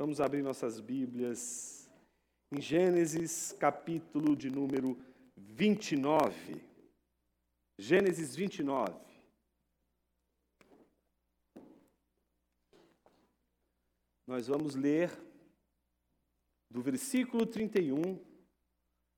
[0.00, 1.90] Vamos abrir nossas Bíblias
[2.52, 4.96] em Gênesis, capítulo de número
[5.36, 6.64] 29.
[7.76, 8.94] Gênesis 29.
[14.24, 15.10] Nós vamos ler
[16.70, 18.24] do versículo 31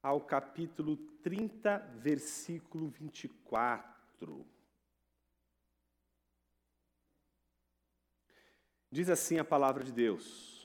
[0.03, 4.47] ao capítulo 30, versículo 24.
[8.91, 10.60] Diz assim a palavra de Deus.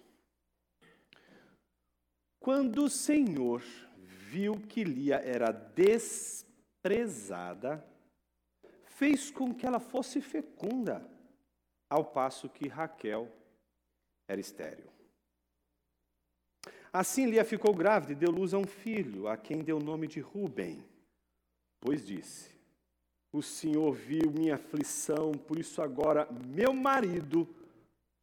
[2.45, 3.63] Quando o Senhor
[3.98, 6.45] viu que Lia era desprezada,
[8.84, 11.03] fez com que ela fosse fecunda,
[11.89, 13.31] ao passo que Raquel
[14.27, 14.86] era estéril.
[16.94, 20.05] Assim Lia ficou grávida e deu luz a um filho, a quem deu o nome
[20.05, 20.86] de Ruben,
[21.80, 22.52] pois disse:
[23.34, 27.50] O Senhor viu minha aflição, por isso agora meu marido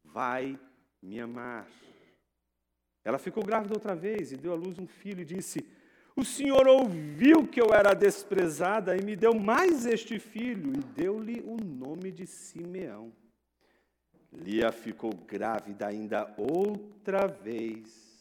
[0.01, 0.57] vai
[1.01, 1.67] me amar.
[3.03, 5.65] Ela ficou grávida outra vez e deu à luz um filho e disse:
[6.15, 11.41] O Senhor ouviu que eu era desprezada e me deu mais este filho, e deu-lhe
[11.41, 13.11] o nome de Simeão.
[14.31, 18.13] Lia ficou grávida ainda outra vez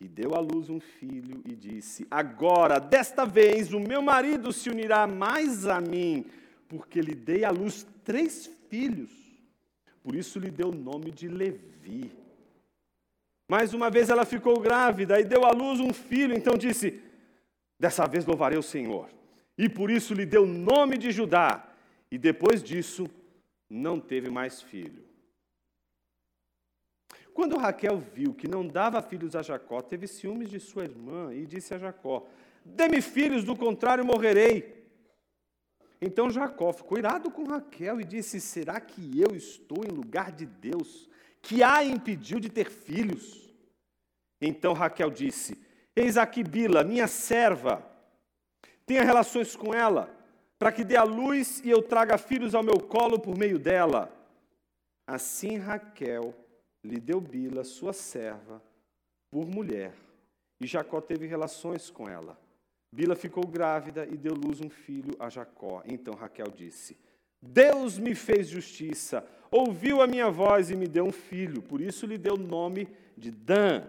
[0.00, 4.70] e deu à luz um filho e disse: Agora, desta vez, o meu marido se
[4.70, 6.24] unirá mais a mim,
[6.68, 9.10] porque lhe dei à luz três filhos.
[10.02, 12.23] Por isso lhe deu o nome de Levi.
[13.48, 17.02] Mais uma vez ela ficou grávida e deu à luz um filho, então disse:
[17.78, 19.08] Dessa vez louvarei o Senhor.
[19.56, 21.68] E por isso lhe deu o nome de Judá.
[22.10, 23.08] E depois disso,
[23.68, 25.04] não teve mais filho.
[27.32, 31.44] Quando Raquel viu que não dava filhos a Jacó, teve ciúmes de sua irmã e
[31.44, 32.26] disse a Jacó:
[32.64, 34.84] Dê-me filhos, do contrário morrerei.
[36.00, 40.46] Então Jacó ficou irado com Raquel e disse: Será que eu estou em lugar de
[40.46, 41.08] Deus
[41.44, 43.54] que a impediu de ter filhos.
[44.40, 45.62] Então Raquel disse:
[45.94, 47.84] Eis aqui Bila, minha serva,
[48.84, 50.12] tenha relações com ela,
[50.58, 54.10] para que dê a luz e eu traga filhos ao meu colo por meio dela.
[55.06, 56.34] Assim Raquel
[56.82, 58.62] lhe deu Bila, sua serva,
[59.30, 59.94] por mulher,
[60.60, 62.38] e Jacó teve relações com ela.
[62.90, 65.82] Bila ficou grávida e deu luz um filho a Jacó.
[65.84, 66.96] Então Raquel disse:
[67.46, 72.06] Deus me fez justiça, ouviu a minha voz e me deu um filho, por isso
[72.06, 73.84] lhe deu o nome de Dan.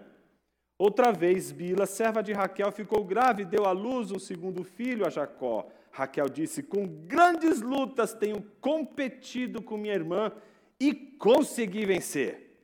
[0.78, 5.06] Outra vez, Bila, serva de Raquel, ficou grave e deu à luz um segundo filho
[5.06, 5.66] a Jacó.
[5.90, 10.30] Raquel disse: Com grandes lutas tenho competido com minha irmã
[10.78, 12.58] e consegui vencer.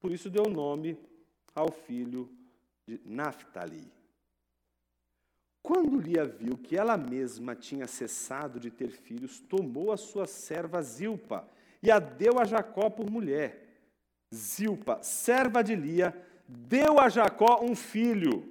[0.00, 0.98] Por isso deu o nome
[1.54, 2.28] ao filho
[2.86, 3.95] de Naphtali.
[5.66, 10.80] Quando Lia viu que ela mesma tinha cessado de ter filhos, tomou a sua serva
[10.80, 11.44] Zilpa
[11.82, 13.66] e a deu a Jacó por mulher.
[14.32, 16.14] Zilpa, serva de Lia,
[16.46, 18.48] deu a Jacó um filho.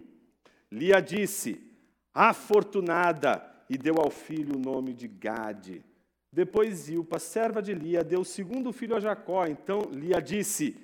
[0.69, 1.65] Lia disse:
[2.13, 5.85] Afortunada, e deu ao filho o nome de Gade.
[6.29, 9.45] Depois Zilpa, serva de Lia, deu o segundo filho a Jacó.
[9.45, 10.75] Então Lia disse: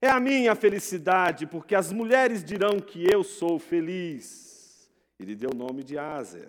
[0.00, 4.49] É a minha felicidade, porque as mulheres dirão que eu sou feliz.
[5.20, 6.48] Ele deu o nome de Azer.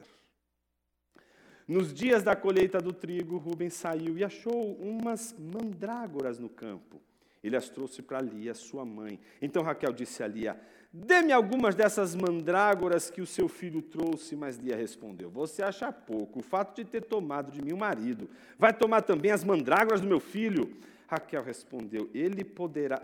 [1.67, 7.01] Nos dias da colheita do trigo, Rubens saiu e achou umas mandrágoras no campo.
[7.43, 9.19] Ele as trouxe para Lia, sua mãe.
[9.41, 10.59] Então Raquel disse a Lia:
[10.93, 14.35] Dê-me algumas dessas mandrágoras que o seu filho trouxe.
[14.35, 18.29] Mas Lia respondeu: Você acha pouco o fato de ter tomado de mim o marido.
[18.57, 20.77] Vai tomar também as mandrágoras do meu filho?
[21.07, 23.01] Raquel respondeu: Ele poderá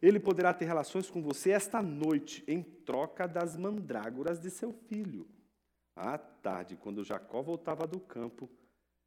[0.00, 5.26] ele poderá ter relações com você esta noite, em troca das mandrágoras de seu filho.
[5.94, 8.48] À tarde, quando Jacó voltava do campo,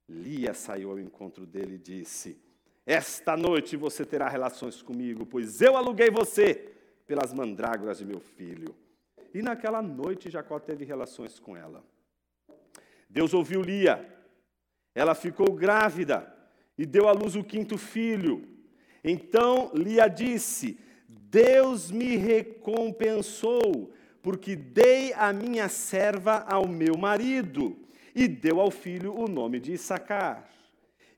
[0.07, 2.39] Lia saiu ao encontro dele e disse:
[2.85, 6.71] Esta noite você terá relações comigo, pois eu aluguei você
[7.07, 8.75] pelas mandrágoras de meu filho.
[9.33, 11.83] E naquela noite Jacó teve relações com ela.
[13.09, 14.11] Deus ouviu Lia.
[14.93, 16.33] Ela ficou grávida
[16.77, 18.54] e deu à luz o quinto filho.
[19.07, 27.77] Então Lia disse: Deus me recompensou, porque dei a minha serva ao meu marido,
[28.15, 30.49] e deu ao filho o nome de Issacar.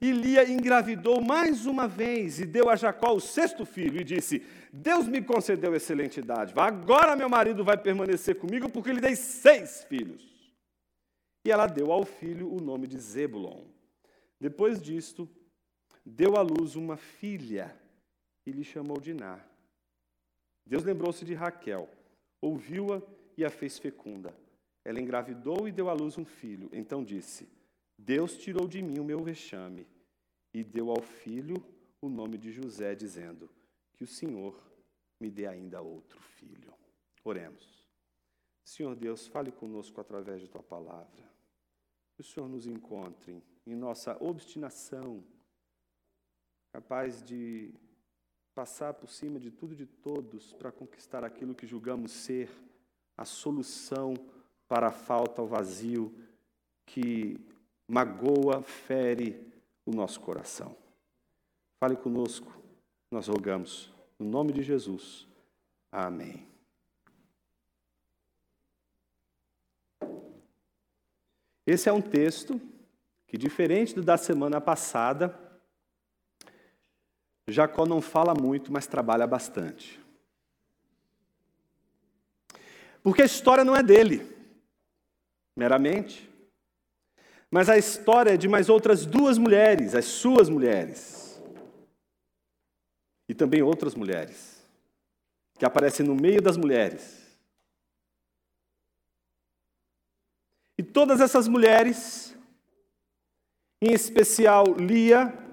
[0.01, 4.43] E Lia engravidou mais uma vez e deu a Jacó o sexto filho e disse:
[4.71, 6.63] Deus me concedeu excelente dádiva.
[6.63, 10.21] Agora meu marido vai permanecer comigo porque lhe dei seis filhos.
[11.45, 13.63] E ela deu ao filho o nome de Zebulon.
[14.39, 15.27] Depois disto,
[16.09, 17.75] deu à luz uma filha
[18.45, 19.43] e lhe chamou de Ná.
[20.65, 21.89] Deus lembrou-se de Raquel,
[22.41, 23.01] ouviu-a
[23.37, 24.33] e a fez fecunda.
[24.83, 26.69] Ela engravidou e deu à luz um filho.
[26.71, 27.47] Então disse:
[27.97, 29.85] Deus tirou de mim o meu vexame
[30.53, 31.55] e deu ao filho
[32.01, 33.49] o nome de José, dizendo:
[33.97, 34.55] que o Senhor
[35.19, 36.73] me dê ainda outro filho.
[37.23, 37.85] Oremos.
[38.63, 41.27] Senhor Deus, fale conosco através de tua palavra.
[42.13, 45.23] Que o Senhor nos encontre em nossa obstinação,
[46.77, 47.71] capaz de
[48.53, 52.51] passar por cima de tudo e de todos para conquistar aquilo que julgamos ser
[53.17, 54.13] a solução
[54.67, 56.13] para a falta, o vazio
[56.85, 57.35] que
[57.87, 59.43] magoa, fere
[59.87, 60.77] o nosso coração.
[61.79, 62.55] Fale conosco,
[63.09, 65.27] nós rogamos, no nome de Jesus.
[65.91, 66.47] Amém.
[71.65, 72.61] Esse é um texto
[73.25, 75.46] que, diferente do da semana passada,
[77.47, 79.99] Jacó não fala muito, mas trabalha bastante.
[83.01, 84.35] Porque a história não é dele,
[85.55, 86.29] meramente,
[87.49, 91.41] mas a história é de mais outras duas mulheres, as suas mulheres,
[93.29, 94.61] e também outras mulheres,
[95.57, 97.25] que aparecem no meio das mulheres.
[100.77, 102.35] E todas essas mulheres,
[103.81, 105.46] em especial Lia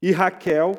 [0.00, 0.72] e Raquel,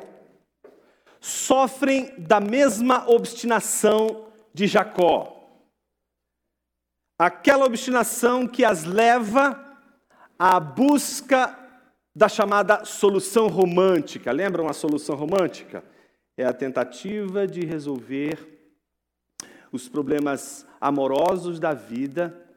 [1.20, 5.36] sofrem da mesma obstinação de Jacó.
[7.18, 9.62] Aquela obstinação que as leva
[10.38, 11.56] à busca
[12.14, 14.32] da chamada solução romântica.
[14.32, 15.84] Lembram a solução romântica?
[16.36, 18.38] É a tentativa de resolver
[19.70, 22.49] os problemas amorosos da vida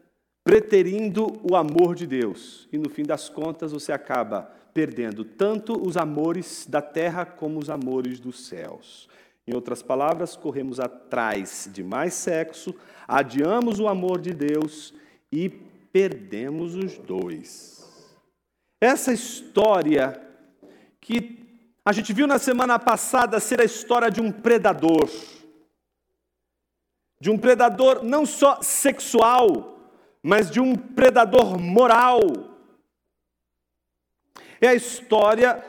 [0.43, 2.67] preterindo o amor de Deus.
[2.71, 7.69] E no fim das contas você acaba perdendo tanto os amores da terra como os
[7.69, 9.07] amores dos céus.
[9.45, 12.73] Em outras palavras, corremos atrás de mais sexo,
[13.07, 14.93] adiamos o amor de Deus
[15.31, 17.73] e perdemos os dois.
[18.81, 20.21] Essa história
[20.99, 21.39] que
[21.85, 25.09] a gente viu na semana passada ser a história de um predador.
[27.19, 29.72] De um predador não só sexual,
[30.23, 32.21] mas de um predador moral.
[34.61, 35.61] É a história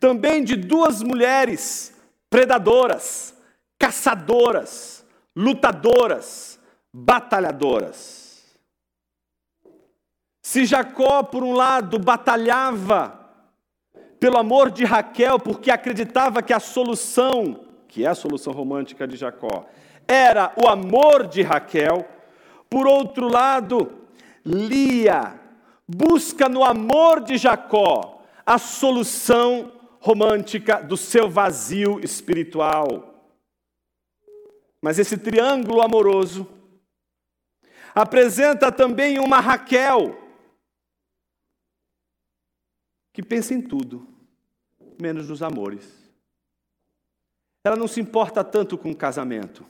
[0.00, 1.94] também de duas mulheres
[2.28, 3.34] predadoras,
[3.78, 5.06] caçadoras,
[5.36, 6.60] lutadoras,
[6.92, 8.24] batalhadoras.
[10.42, 13.20] Se Jacó, por um lado, batalhava
[14.20, 19.16] pelo amor de Raquel, porque acreditava que a solução, que é a solução romântica de
[19.16, 19.66] Jacó,
[20.06, 22.06] era o amor de Raquel,
[22.74, 24.04] por outro lado,
[24.44, 25.40] Lia
[25.86, 33.30] busca no amor de Jacó a solução romântica do seu vazio espiritual.
[34.82, 36.48] Mas esse triângulo amoroso
[37.94, 40.20] apresenta também uma Raquel
[43.12, 44.04] que pensa em tudo,
[45.00, 46.12] menos nos amores.
[47.62, 49.64] Ela não se importa tanto com o casamento,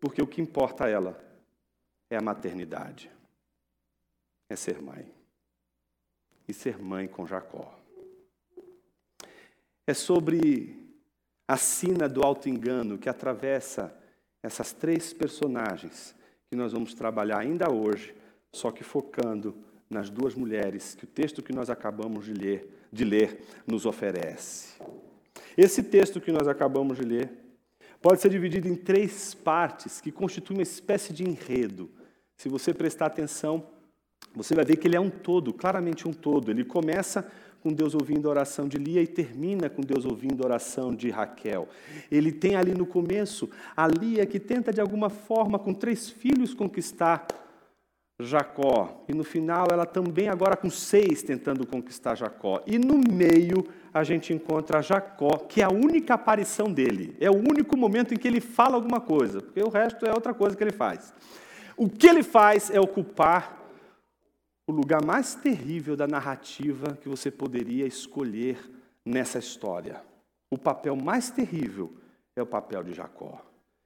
[0.00, 1.23] porque o que importa a ela
[2.10, 3.10] é a maternidade,
[4.48, 5.12] é ser mãe.
[6.46, 7.78] E ser mãe com Jacó.
[9.86, 10.84] É sobre
[11.48, 13.94] a sina do auto-engano que atravessa
[14.42, 16.14] essas três personagens
[16.50, 18.14] que nós vamos trabalhar ainda hoje,
[18.52, 19.56] só que focando
[19.88, 24.78] nas duas mulheres que o texto que nós acabamos de ler, de ler nos oferece.
[25.56, 27.43] Esse texto que nós acabamos de ler
[28.04, 31.90] pode ser dividido em três partes que constituem uma espécie de enredo.
[32.36, 33.64] Se você prestar atenção,
[34.34, 36.50] você vai ver que ele é um todo, claramente um todo.
[36.50, 37.26] Ele começa
[37.62, 41.08] com Deus ouvindo a oração de Lia e termina com Deus ouvindo a oração de
[41.08, 41.66] Raquel.
[42.10, 46.52] Ele tem ali no começo a Lia que tenta de alguma forma, com três filhos,
[46.52, 47.26] conquistar
[48.20, 49.02] Jacó.
[49.08, 52.62] E no final, ela também, agora com seis, tentando conquistar Jacó.
[52.66, 57.16] E no meio, a gente encontra Jacó, que é a única aparição dele.
[57.20, 60.34] É o único momento em que ele fala alguma coisa, porque o resto é outra
[60.34, 61.14] coisa que ele faz.
[61.76, 63.56] O que ele faz é ocupar
[64.66, 68.58] o lugar mais terrível da narrativa que você poderia escolher
[69.04, 70.02] nessa história.
[70.50, 71.94] O papel mais terrível
[72.34, 73.40] é o papel de Jacó.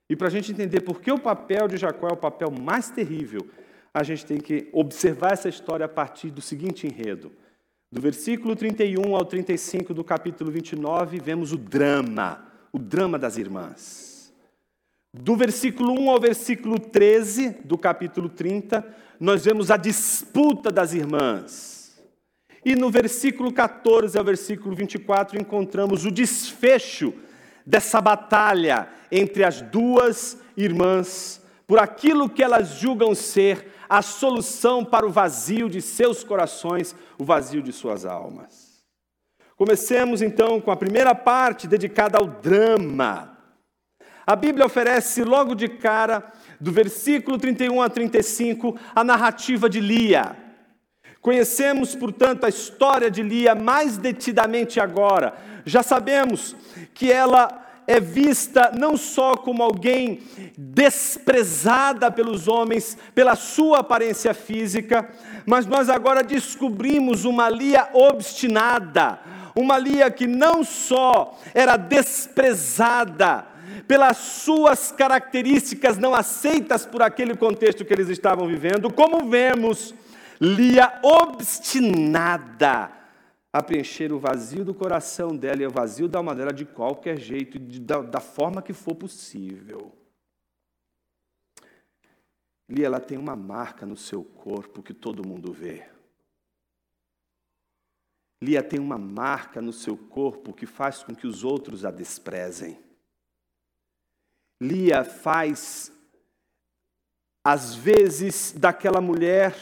[0.09, 2.89] E para a gente entender por que o papel de Jacó é o papel mais
[2.89, 3.47] terrível,
[3.93, 7.31] a gente tem que observar essa história a partir do seguinte enredo.
[7.91, 14.31] Do versículo 31 ao 35 do capítulo 29, vemos o drama, o drama das irmãs.
[15.15, 18.87] Do versículo 1 ao versículo 13 do capítulo 30,
[19.19, 21.99] nós vemos a disputa das irmãs.
[22.63, 27.15] E no versículo 14 ao versículo 24 encontramos o desfecho
[27.65, 35.07] dessa batalha entre as duas irmãs por aquilo que elas julgam ser a solução para
[35.07, 38.83] o vazio de seus corações, o vazio de suas almas.
[39.57, 43.37] Comecemos então com a primeira parte dedicada ao drama.
[44.27, 50.37] A Bíblia oferece logo de cara, do versículo 31 a 35, a narrativa de Lia.
[51.21, 55.35] Conhecemos, portanto, a história de Lia mais detidamente agora.
[55.65, 56.55] Já sabemos
[56.95, 60.21] que ela é vista não só como alguém
[60.59, 65.09] desprezada pelos homens pela sua aparência física,
[65.47, 69.19] mas nós agora descobrimos uma Lia obstinada,
[69.57, 73.47] uma Lia que não só era desprezada
[73.87, 79.95] pelas suas características não aceitas por aquele contexto que eles estavam vivendo, como vemos,
[80.39, 82.98] Lia obstinada
[83.53, 87.19] a preencher o vazio do coração dela e o vazio da alma dela de qualquer
[87.19, 89.93] jeito, de, da, da forma que for possível.
[92.69, 95.89] Lia, ela tem uma marca no seu corpo que todo mundo vê.
[98.43, 102.79] Lia tem uma marca no seu corpo que faz com que os outros a desprezem.
[104.61, 105.91] Lia faz,
[107.43, 109.55] às vezes, daquela mulher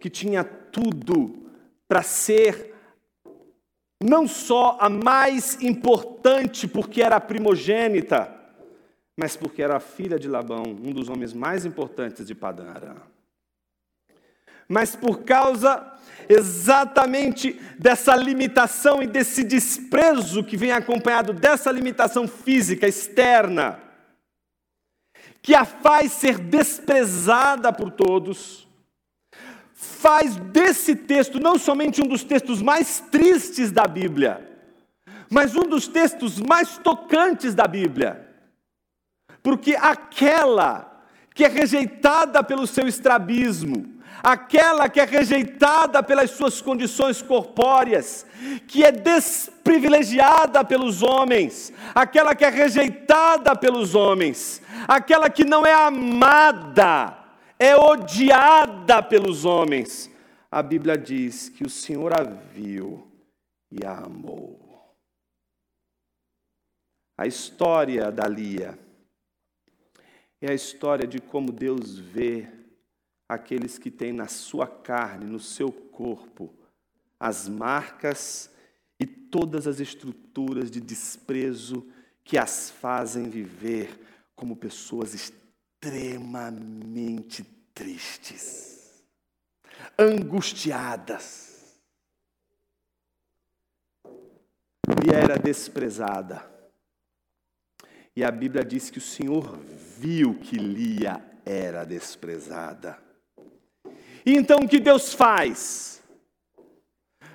[0.00, 1.50] que tinha tudo
[1.86, 2.75] para ser
[4.08, 8.32] não só a mais importante porque era primogênita,
[9.16, 12.96] mas porque era filha de Labão, um dos homens mais importantes de Padã Aram.
[14.68, 15.92] Mas por causa
[16.28, 23.80] exatamente dessa limitação e desse desprezo que vem acompanhado dessa limitação física externa,
[25.40, 28.65] que a faz ser desprezada por todos,
[29.76, 34.40] faz desse texto não somente um dos textos mais tristes da Bíblia,
[35.28, 38.26] mas um dos textos mais tocantes da Bíblia.
[39.42, 41.04] Porque aquela
[41.34, 48.24] que é rejeitada pelo seu estrabismo, aquela que é rejeitada pelas suas condições corpóreas,
[48.66, 55.74] que é desprivilegiada pelos homens, aquela que é rejeitada pelos homens, aquela que não é
[55.74, 57.25] amada,
[57.58, 60.10] é odiada pelos homens.
[60.50, 63.06] A Bíblia diz que o Senhor a viu
[63.70, 64.94] e a amou.
[67.18, 68.78] A história da Lia
[70.40, 72.46] é a história de como Deus vê
[73.28, 76.52] aqueles que têm na sua carne, no seu corpo,
[77.18, 78.50] as marcas
[79.00, 81.86] e todas as estruturas de desprezo
[82.22, 83.98] que as fazem viver
[84.34, 85.14] como pessoas
[85.82, 89.04] extremamente tristes,
[89.98, 91.44] angustiadas.
[95.04, 96.50] E era desprezada.
[98.14, 99.58] E a Bíblia diz que o Senhor
[99.98, 102.98] viu que Lia era desprezada.
[104.24, 106.02] E então o que Deus faz?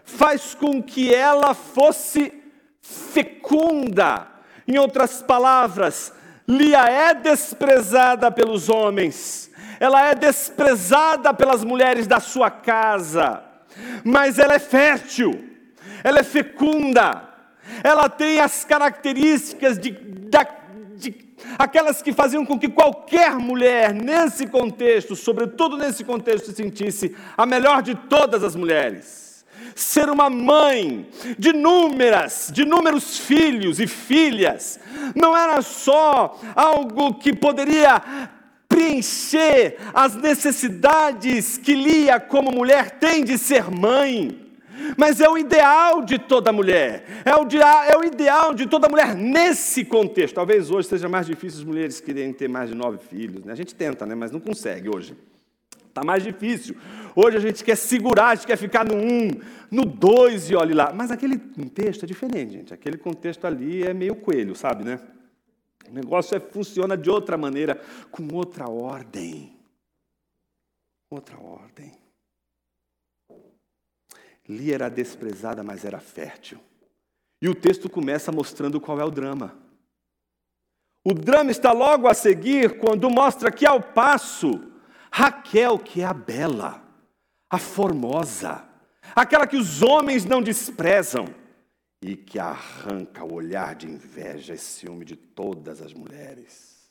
[0.04, 2.34] Faz com que ela fosse
[2.82, 4.28] fecunda.
[4.68, 6.14] Em outras palavras,
[6.48, 13.44] Lia é desprezada pelos homens, ela é desprezada pelas mulheres da sua casa,
[14.04, 15.50] mas ela é fértil,
[16.04, 17.30] ela é fecunda,
[17.84, 21.16] ela tem as características de, de
[21.58, 27.46] aquelas que faziam com que qualquer mulher, nesse contexto, sobretudo nesse contexto, se sentisse a
[27.46, 29.31] melhor de todas as mulheres
[29.75, 34.80] ser uma mãe de inúmeras, de inúmeros filhos e filhas,
[35.16, 38.01] não era só algo que poderia
[38.68, 44.40] preencher as necessidades que Lia, como mulher, tem de ser mãe.
[44.98, 49.16] Mas é o ideal de toda mulher, é o, é o ideal de toda mulher
[49.16, 50.36] nesse contexto.
[50.36, 53.44] Talvez hoje seja mais difícil as mulheres quererem ter mais de nove filhos.
[53.46, 53.54] Né?
[53.54, 54.16] A gente tenta, né?
[54.16, 55.16] mas não consegue hoje.
[55.92, 56.78] Está mais difícil.
[57.14, 59.30] Hoje a gente quer segurar, a gente quer ficar no um,
[59.70, 60.94] no dois e olhe lá.
[60.94, 62.74] Mas aquele contexto é diferente, gente.
[62.74, 65.02] Aquele contexto ali é meio coelho, sabe, né?
[65.90, 67.76] O negócio é, funciona de outra maneira,
[68.10, 69.54] com outra ordem.
[71.10, 71.92] Outra ordem.
[74.48, 76.58] Lia era desprezada, mas era fértil.
[77.42, 79.58] E o texto começa mostrando qual é o drama.
[81.04, 84.71] O drama está logo a seguir, quando mostra que, ao passo,
[85.12, 86.82] Raquel, que é a bela,
[87.50, 88.63] a formosa,
[89.13, 91.25] aquela que os homens não desprezam
[92.01, 96.89] e que arranca o olhar de inveja e ciúme de todas as mulheres,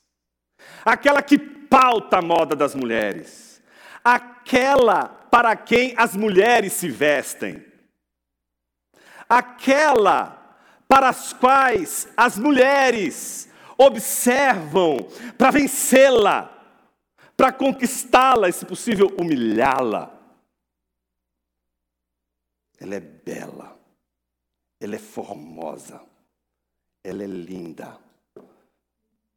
[0.85, 3.63] aquela que pauta a moda das mulheres,
[4.05, 7.65] aquela para quem as mulheres se vestem,
[9.29, 13.49] aquela para as quais as mulheres
[13.79, 14.99] observam
[15.39, 16.60] para vencê-la
[17.41, 20.15] para conquistá-la e, se possível, humilhá-la.
[22.79, 23.81] Ela é bela,
[24.79, 26.05] ela é formosa,
[27.03, 27.99] ela é linda,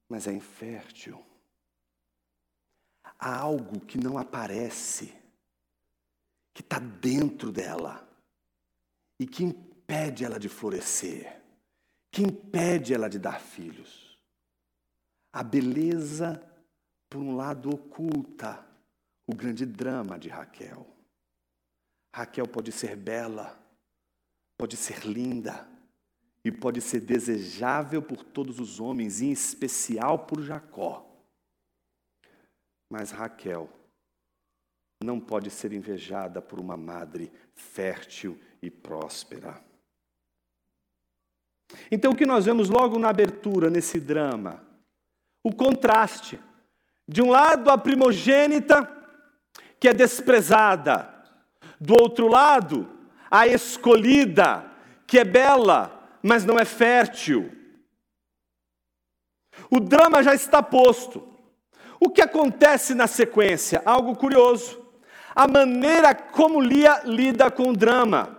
[0.10, 1.26] mas é infértil.
[3.18, 5.14] Há algo que não aparece,
[6.54, 8.06] que está dentro dela
[9.18, 11.42] e que impede ela de florescer,
[12.12, 14.20] que impede ela de dar filhos.
[15.32, 16.53] A beleza,
[17.14, 18.66] por um lado, oculta
[19.28, 20.88] o grande drama de Raquel.
[22.12, 23.56] Raquel pode ser bela,
[24.58, 25.68] pode ser linda
[26.44, 31.08] e pode ser desejável por todos os homens, em especial por Jacó.
[32.92, 33.70] Mas Raquel
[35.04, 39.64] não pode ser invejada por uma madre fértil e próspera.
[41.92, 44.66] Então, o que nós vemos logo na abertura nesse drama?
[45.44, 46.40] O contraste.
[47.08, 48.90] De um lado, a primogênita,
[49.80, 51.14] que é desprezada.
[51.80, 52.90] Do outro lado,
[53.30, 54.66] a escolhida,
[55.06, 57.52] que é bela, mas não é fértil.
[59.70, 61.28] O drama já está posto.
[62.00, 63.82] O que acontece na sequência?
[63.86, 64.82] Algo curioso.
[65.36, 68.38] A maneira como Lia lida com o drama.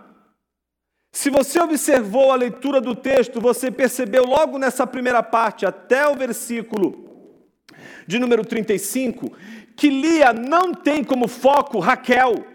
[1.11, 6.15] Se você observou a leitura do texto, você percebeu logo nessa primeira parte, até o
[6.15, 7.14] versículo
[8.07, 9.35] de número 35,
[9.75, 12.45] que Lia não tem como foco Raquel.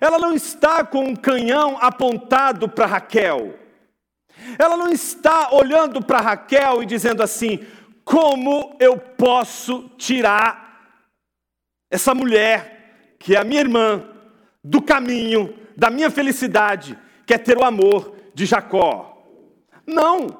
[0.00, 3.58] Ela não está com um canhão apontado para Raquel.
[4.58, 7.66] Ela não está olhando para Raquel e dizendo assim:
[8.04, 10.94] como eu posso tirar
[11.90, 14.04] essa mulher, que é a minha irmã,
[14.62, 19.24] do caminho da minha felicidade, que é ter o amor de Jacó.
[19.86, 20.39] Não,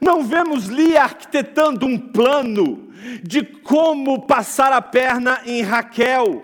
[0.00, 2.88] não vemos Lia arquitetando um plano
[3.22, 6.42] de como passar a perna em Raquel.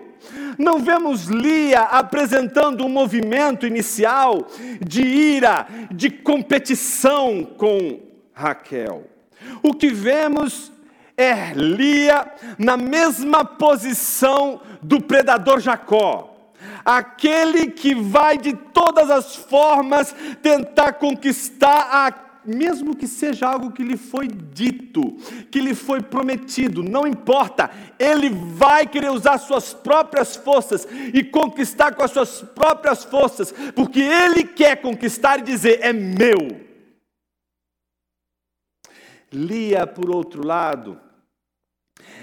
[0.57, 4.47] Não vemos Lia apresentando um movimento inicial
[4.79, 7.99] de ira, de competição com
[8.33, 9.07] Raquel.
[9.63, 10.71] O que vemos
[11.17, 16.27] é Lia na mesma posição do predador Jacó
[16.83, 22.11] aquele que vai de todas as formas tentar conquistar a
[22.45, 25.17] mesmo que seja algo que lhe foi dito,
[25.51, 31.93] que lhe foi prometido, não importa, ele vai querer usar suas próprias forças e conquistar
[31.93, 36.69] com as suas próprias forças, porque ele quer conquistar e dizer: é meu.
[39.33, 40.99] Lia, por outro lado,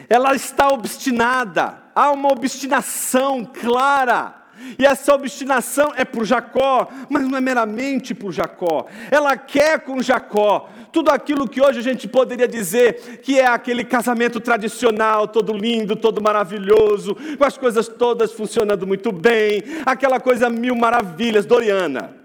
[0.09, 4.38] ela está obstinada, há uma obstinação clara
[4.79, 8.87] e essa obstinação é por Jacó, mas não é meramente por Jacó.
[9.11, 13.85] Ela quer com Jacó tudo aquilo que hoje a gente poderia dizer que é aquele
[13.85, 20.49] casamento tradicional, todo lindo, todo maravilhoso, com as coisas todas funcionando muito bem, aquela coisa
[20.49, 22.18] mil maravilhas, Doriana.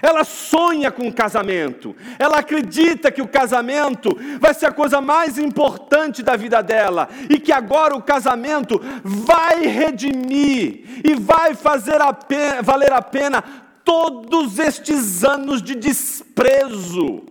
[0.00, 5.38] Ela sonha com o casamento, ela acredita que o casamento vai ser a coisa mais
[5.38, 12.12] importante da vida dela e que agora o casamento vai redimir e vai fazer a
[12.12, 13.42] pena, valer a pena
[13.84, 17.24] todos estes anos de desprezo.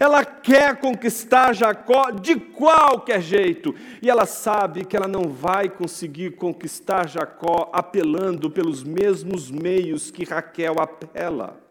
[0.00, 6.32] Ela quer conquistar Jacó de qualquer jeito, e ela sabe que ela não vai conseguir
[6.32, 11.61] conquistar Jacó apelando pelos mesmos meios que Raquel apela.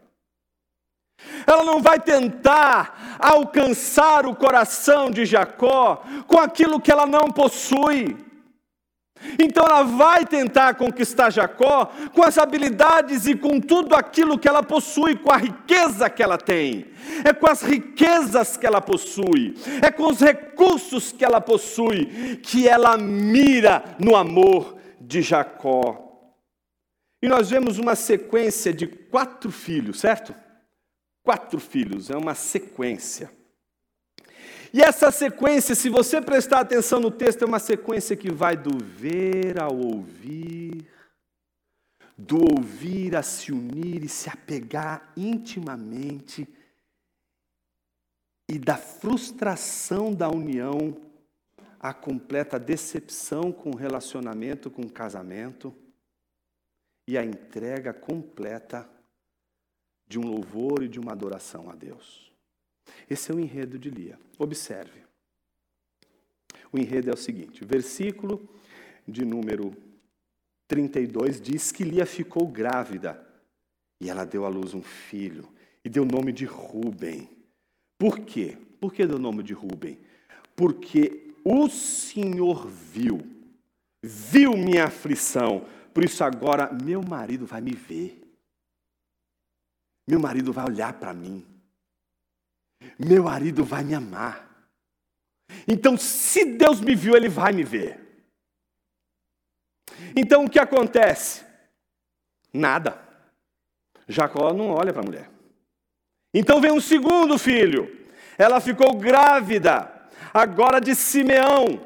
[1.46, 8.18] Ela não vai tentar alcançar o coração de Jacó com aquilo que ela não possui.
[9.40, 14.64] Então ela vai tentar conquistar Jacó com as habilidades e com tudo aquilo que ela
[14.64, 16.88] possui, com a riqueza que ela tem.
[17.24, 22.68] É com as riquezas que ela possui, é com os recursos que ela possui, que
[22.68, 26.08] ela mira no amor de Jacó.
[27.22, 30.34] E nós vemos uma sequência de quatro filhos, certo?
[31.24, 33.32] Quatro filhos, é uma sequência.
[34.74, 38.78] E essa sequência, se você prestar atenção no texto, é uma sequência que vai do
[38.84, 40.88] ver ao ouvir,
[42.18, 46.48] do ouvir a se unir e se apegar intimamente,
[48.48, 50.98] e da frustração da união
[51.80, 55.76] à completa decepção com o relacionamento, com o casamento,
[57.08, 58.90] e a entrega completa
[60.12, 62.30] de um louvor e de uma adoração a Deus.
[63.10, 64.20] Esse é o enredo de Lia.
[64.38, 65.00] Observe.
[66.70, 68.46] O enredo é o seguinte: versículo
[69.08, 69.74] de número
[70.68, 73.26] 32 diz que Lia ficou grávida
[74.02, 75.48] e ela deu à luz um filho
[75.84, 77.30] e deu o nome de Ruben.
[77.98, 78.58] Por quê?
[78.82, 79.98] Por que deu o nome de Ruben?
[80.58, 83.22] Porque o Senhor viu,
[84.04, 88.21] viu minha aflição, por isso agora meu marido vai me ver.
[90.12, 91.46] Meu marido vai olhar para mim.
[93.00, 94.46] Meu marido vai me amar.
[95.66, 97.98] Então, se Deus me viu, Ele vai me ver.
[100.14, 101.46] Então, o que acontece?
[102.52, 103.02] Nada.
[104.06, 105.30] Jacó não olha para a mulher.
[106.34, 107.90] Então vem um segundo filho.
[108.38, 111.86] Ela ficou grávida, agora de Simeão.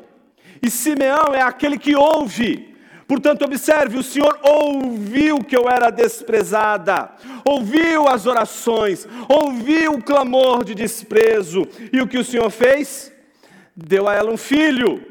[0.63, 2.74] E Simeão é aquele que ouve.
[3.07, 7.11] Portanto, observe: o Senhor ouviu que eu era desprezada,
[7.43, 11.67] ouviu as orações, ouviu o clamor de desprezo.
[11.93, 13.13] E o que o Senhor fez?
[13.75, 15.05] Deu a ela um filho.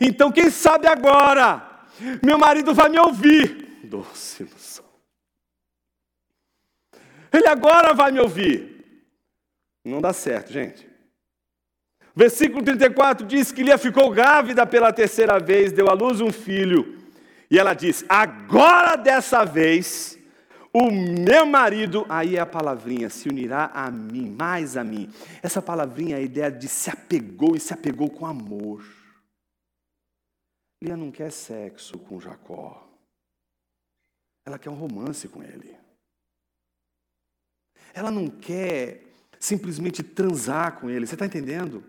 [0.00, 1.86] Então, quem sabe agora,
[2.22, 3.80] meu marido vai me ouvir.
[3.84, 4.84] Doce ilusão.
[7.32, 8.84] Ele agora vai me ouvir.
[9.84, 10.88] Não dá certo, gente.
[12.14, 16.98] Versículo 34 diz que Lia ficou grávida pela terceira vez, deu à luz um filho.
[17.50, 20.18] E ela diz: Agora dessa vez,
[20.72, 25.10] o meu marido, aí é a palavrinha, se unirá a mim, mais a mim.
[25.42, 28.84] Essa palavrinha é a ideia de se apegou e se apegou com amor.
[30.82, 32.86] Lia não quer sexo com Jacó.
[34.46, 35.76] Ela quer um romance com ele.
[37.92, 39.02] Ela não quer
[39.40, 41.06] simplesmente transar com ele.
[41.06, 41.82] Você está entendendo?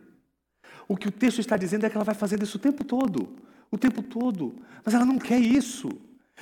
[0.87, 3.37] O que o texto está dizendo é que ela vai fazendo isso o tempo todo.
[3.71, 4.55] O tempo todo.
[4.83, 5.89] Mas ela não quer isso.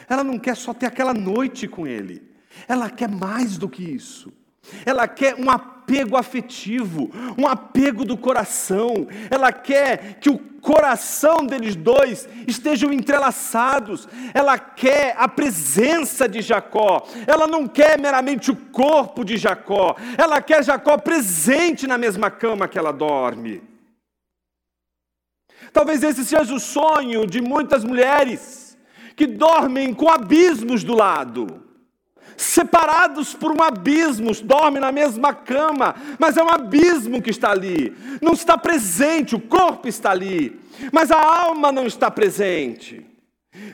[0.08, 2.22] Ela não quer só ter aquela noite com ele.
[2.68, 4.32] Ela quer mais do que isso.
[4.86, 9.08] Ela quer um apego afetivo, um apego do coração.
[9.30, 14.08] Ela quer que o coração deles dois estejam entrelaçados.
[14.34, 17.08] Ela quer a presença de Jacó.
[17.26, 19.96] Ela não quer meramente o corpo de Jacó.
[20.18, 23.62] Ela quer Jacó presente na mesma cama que ela dorme.
[25.74, 28.78] Talvez esse seja o sonho de muitas mulheres
[29.16, 31.68] que dormem com abismos do lado
[32.38, 37.96] separados por um abismo, dormem na mesma cama, mas é um abismo que está ali,
[38.22, 40.60] não está presente, o corpo está ali,
[40.94, 43.04] mas a alma não está presente.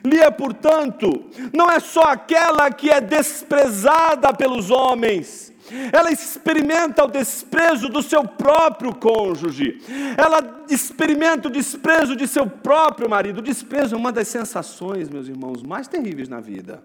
[0.06, 5.53] Lia, portanto, não é só aquela que é desprezada pelos homens,
[5.92, 9.80] ela experimenta o desprezo do seu próprio cônjuge,
[10.18, 13.40] ela experimenta o desprezo de seu próprio marido.
[13.40, 16.84] O desprezo é uma das sensações, meus irmãos, mais terríveis na vida.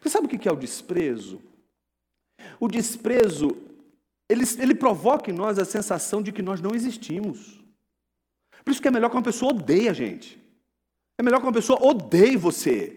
[0.00, 1.40] Você sabe o que é o desprezo?
[2.60, 3.56] O desprezo,
[4.28, 7.60] ele, ele provoca em nós a sensação de que nós não existimos.
[8.64, 10.38] Por isso que é melhor que uma pessoa odeie a gente.
[11.18, 12.96] É melhor que uma pessoa odeie você.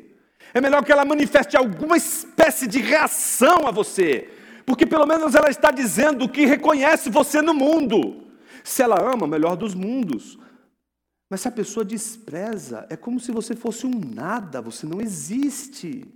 [0.53, 4.29] É melhor que ela manifeste alguma espécie de reação a você.
[4.71, 8.31] Porque pelo menos ela está dizendo que reconhece você no mundo.
[8.63, 10.39] Se ela ama, melhor dos mundos.
[11.29, 16.07] Mas se a pessoa despreza, é como se você fosse um nada, você não existe.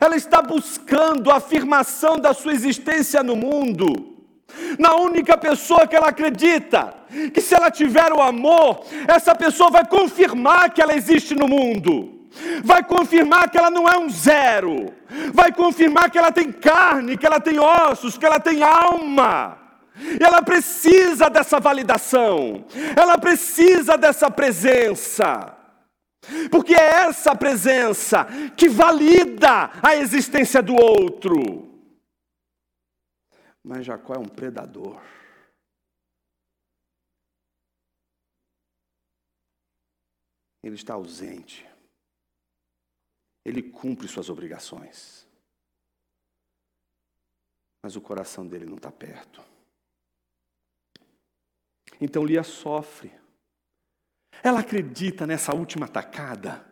[0.00, 4.30] Ela está buscando a afirmação da sua existência no mundo.
[4.78, 6.94] Na única pessoa que ela acredita,
[7.34, 12.15] que se ela tiver o amor, essa pessoa vai confirmar que ela existe no mundo,
[12.64, 14.94] vai confirmar que ela não é um zero,
[15.32, 19.58] vai confirmar que ela tem carne, que ela tem ossos, que ela tem alma.
[20.20, 25.54] Ela precisa dessa validação, ela precisa dessa presença.
[26.50, 31.80] Porque é essa presença que valida a existência do outro.
[33.62, 35.00] Mas Jacó é um predador.
[40.62, 41.64] Ele está ausente.
[43.46, 45.26] Ele cumpre suas obrigações.
[47.82, 49.40] Mas o coração dele não está perto.
[52.00, 53.12] Então Lia sofre
[54.42, 56.64] ela acredita nessa última tacada.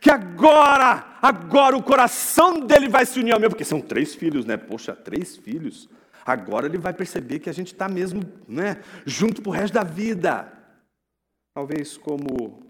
[0.00, 4.44] Que agora, agora o coração dele vai se unir ao meu, porque são três filhos,
[4.44, 4.56] né?
[4.56, 5.88] Poxa, três filhos.
[6.24, 8.82] Agora ele vai perceber que a gente está mesmo, né?
[9.06, 10.52] Junto o resto da vida.
[11.54, 12.69] Talvez como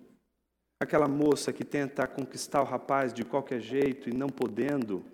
[0.80, 5.04] aquela moça que tenta conquistar o rapaz de qualquer jeito e não podendo,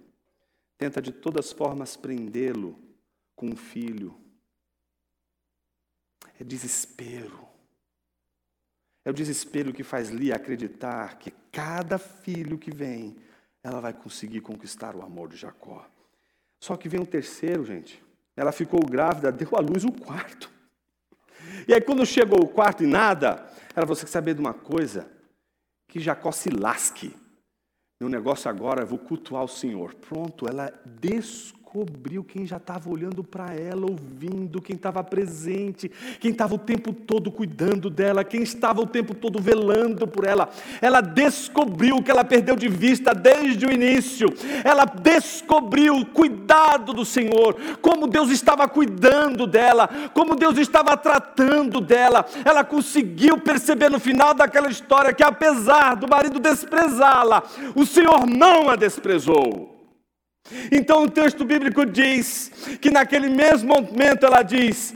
[0.79, 2.79] tenta de todas formas prendê-lo
[3.35, 4.17] com um filho.
[6.39, 7.49] É desespero.
[9.05, 13.17] É o desespero que faz Lia acreditar que cada filho que vem,
[13.63, 15.85] ela vai conseguir conquistar o amor de Jacó.
[16.61, 18.03] Só que vem um terceiro, gente.
[18.37, 20.49] Ela ficou grávida, deu à luz o quarto.
[21.67, 25.16] E aí, quando chegou o quarto e nada, ela você quer saber de uma coisa?
[25.89, 27.15] Que Jacó se lasque.
[28.01, 29.95] Meu negócio agora, vou cultuar o Senhor.
[29.95, 36.31] Pronto, ela descobriu descobriu quem já estava olhando para ela, ouvindo, quem estava presente, quem
[36.31, 40.49] estava o tempo todo cuidando dela, quem estava o tempo todo velando por ela.
[40.81, 44.29] Ela descobriu que ela perdeu de vista desde o início.
[44.65, 51.81] Ela descobriu o cuidado do Senhor, como Deus estava cuidando dela, como Deus estava tratando
[51.81, 52.25] dela.
[52.45, 57.43] Ela conseguiu perceber no final daquela história que, apesar do marido desprezá-la,
[57.75, 59.76] o Senhor não a desprezou.
[60.71, 64.95] Então o texto bíblico diz que naquele mesmo momento ela diz: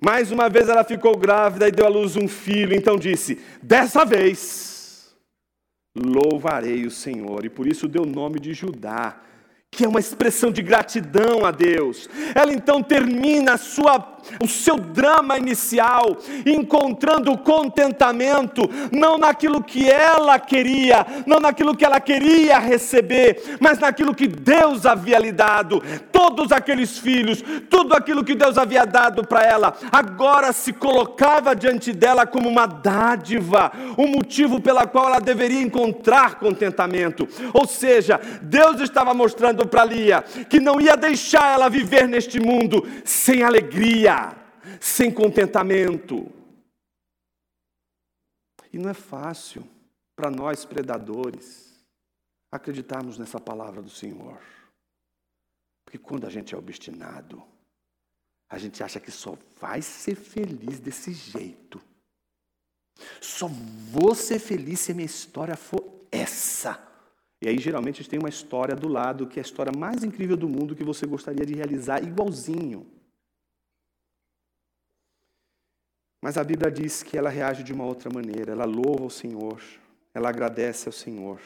[0.00, 4.04] mais uma vez ela ficou grávida e deu à luz um filho, então disse: dessa
[4.04, 5.14] vez
[5.96, 9.20] louvarei o Senhor, e por isso deu o nome de Judá
[9.74, 12.08] que é uma expressão de gratidão a Deus.
[12.34, 14.11] Ela então termina sua,
[14.42, 22.00] o seu drama inicial encontrando contentamento, não naquilo que ela queria, não naquilo que ela
[22.00, 25.82] queria receber, mas naquilo que Deus havia lhe dado.
[26.10, 31.92] Todos aqueles filhos, tudo aquilo que Deus havia dado para ela, agora se colocava diante
[31.92, 37.28] dela como uma dádiva, um motivo pela qual ela deveria encontrar contentamento.
[37.52, 42.86] Ou seja, Deus estava mostrando para Lia que não ia deixar ela viver neste mundo
[43.04, 44.11] sem alegria,
[44.80, 46.30] sem contentamento.
[48.72, 49.66] E não é fácil
[50.16, 51.72] para nós predadores
[52.50, 54.40] acreditarmos nessa palavra do Senhor.
[55.84, 57.42] Porque quando a gente é obstinado,
[58.48, 61.80] a gente acha que só vai ser feliz desse jeito.
[63.20, 63.48] Só
[63.90, 66.80] vou ser feliz se a minha história for essa.
[67.40, 70.04] E aí, geralmente, a gente tem uma história do lado que é a história mais
[70.04, 72.86] incrível do mundo que você gostaria de realizar igualzinho.
[76.22, 78.52] Mas a Bíblia diz que ela reage de uma outra maneira.
[78.52, 79.60] Ela louva o Senhor,
[80.14, 81.40] ela agradece ao Senhor.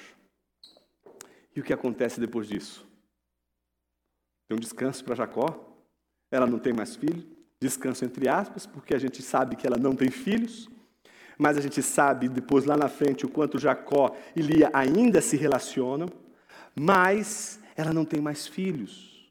[1.55, 2.87] E o que acontece depois disso?
[4.47, 5.75] Tem um descanso para Jacó.
[6.31, 7.27] Ela não tem mais filho.
[7.61, 10.69] Descanso entre aspas, porque a gente sabe que ela não tem filhos
[11.39, 15.37] mas a gente sabe depois lá na frente o quanto Jacó e Lia ainda se
[15.37, 16.09] relacionam,
[16.75, 19.31] mas ela não tem mais filhos.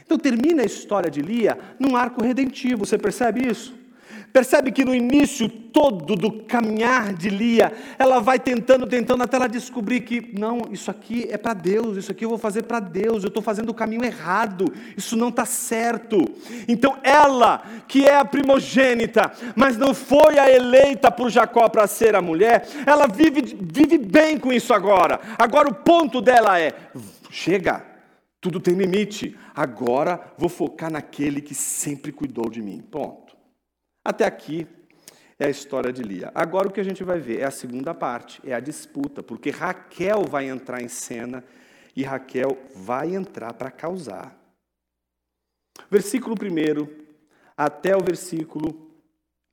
[0.00, 3.76] Então termina a história de Lia num arco redentivo, você percebe isso?
[4.32, 9.48] Percebe que no início todo do caminhar de Lia, ela vai tentando, tentando, até ela
[9.48, 13.22] descobrir que, não, isso aqui é para Deus, isso aqui eu vou fazer para Deus,
[13.22, 16.18] eu estou fazendo o caminho errado, isso não está certo.
[16.66, 22.14] Então ela, que é a primogênita, mas não foi a eleita por Jacó para ser
[22.14, 25.20] a mulher, ela vive, vive bem com isso agora.
[25.38, 26.72] Agora o ponto dela é:
[27.30, 27.84] chega,
[28.40, 32.80] tudo tem limite, agora vou focar naquele que sempre cuidou de mim.
[32.80, 33.27] Ponto.
[34.08, 34.66] Até aqui
[35.38, 36.32] é a história de Lia.
[36.34, 39.50] Agora o que a gente vai ver é a segunda parte, é a disputa, porque
[39.50, 41.44] Raquel vai entrar em cena
[41.94, 44.34] e Raquel vai entrar para causar.
[45.90, 46.88] Versículo 1
[47.54, 48.90] até o versículo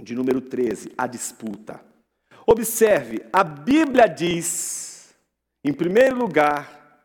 [0.02, 1.82] de número 13, a disputa.
[2.48, 5.14] Observe, a Bíblia diz,
[5.66, 7.04] em primeiro lugar,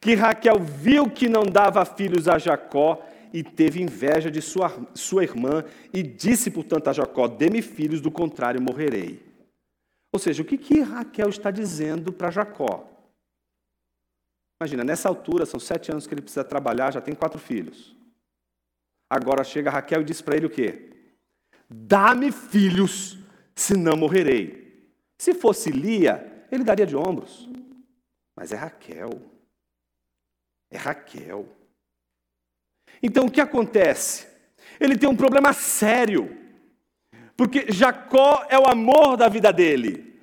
[0.00, 5.22] que Raquel viu que não dava filhos a Jacó e teve inveja de sua, sua
[5.22, 9.22] irmã e disse, portanto, a Jacó: Dê-me filhos, do contrário morrerei.
[10.10, 12.88] Ou seja, o que, que Raquel está dizendo para Jacó?
[14.58, 17.94] Imagina, nessa altura, são sete anos que ele precisa trabalhar, já tem quatro filhos.
[19.10, 20.88] Agora chega Raquel e diz para ele o quê?
[21.68, 23.18] Dá-me filhos,
[23.54, 24.88] senão morrerei.
[25.18, 27.46] Se fosse Lia, ele daria de ombros.
[28.34, 29.10] Mas é Raquel.
[30.70, 31.46] É Raquel.
[33.02, 34.26] Então o que acontece?
[34.80, 36.36] Ele tem um problema sério,
[37.36, 40.20] porque Jacó é o amor da vida dele.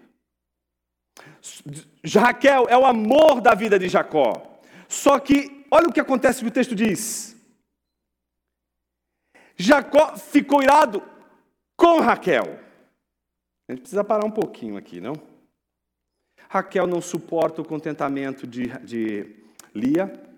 [2.05, 4.59] Raquel é o amor da vida de Jacó.
[4.87, 7.35] Só que, olha o que acontece que o texto diz.
[9.55, 11.01] Jacó ficou irado
[11.75, 12.59] com Raquel.
[13.67, 15.13] A gente precisa parar um pouquinho aqui, não?
[16.49, 20.32] Raquel não suporta o contentamento de, de Lia.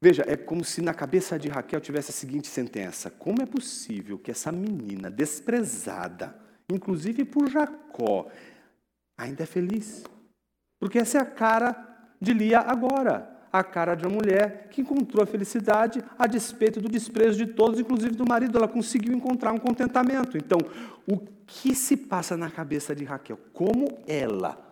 [0.00, 4.18] Veja, é como se na cabeça de Raquel tivesse a seguinte sentença: como é possível
[4.18, 6.36] que essa menina desprezada,
[6.70, 8.28] inclusive por Jacó,
[9.16, 10.04] ainda é feliz?
[10.78, 11.76] Porque essa é a cara
[12.20, 16.88] de Lia agora, a cara de uma mulher que encontrou a felicidade a despeito do
[16.88, 18.56] desprezo de todos, inclusive do marido.
[18.56, 20.36] Ela conseguiu encontrar um contentamento.
[20.36, 20.58] Então,
[21.08, 23.38] o que se passa na cabeça de Raquel?
[23.52, 24.67] Como ela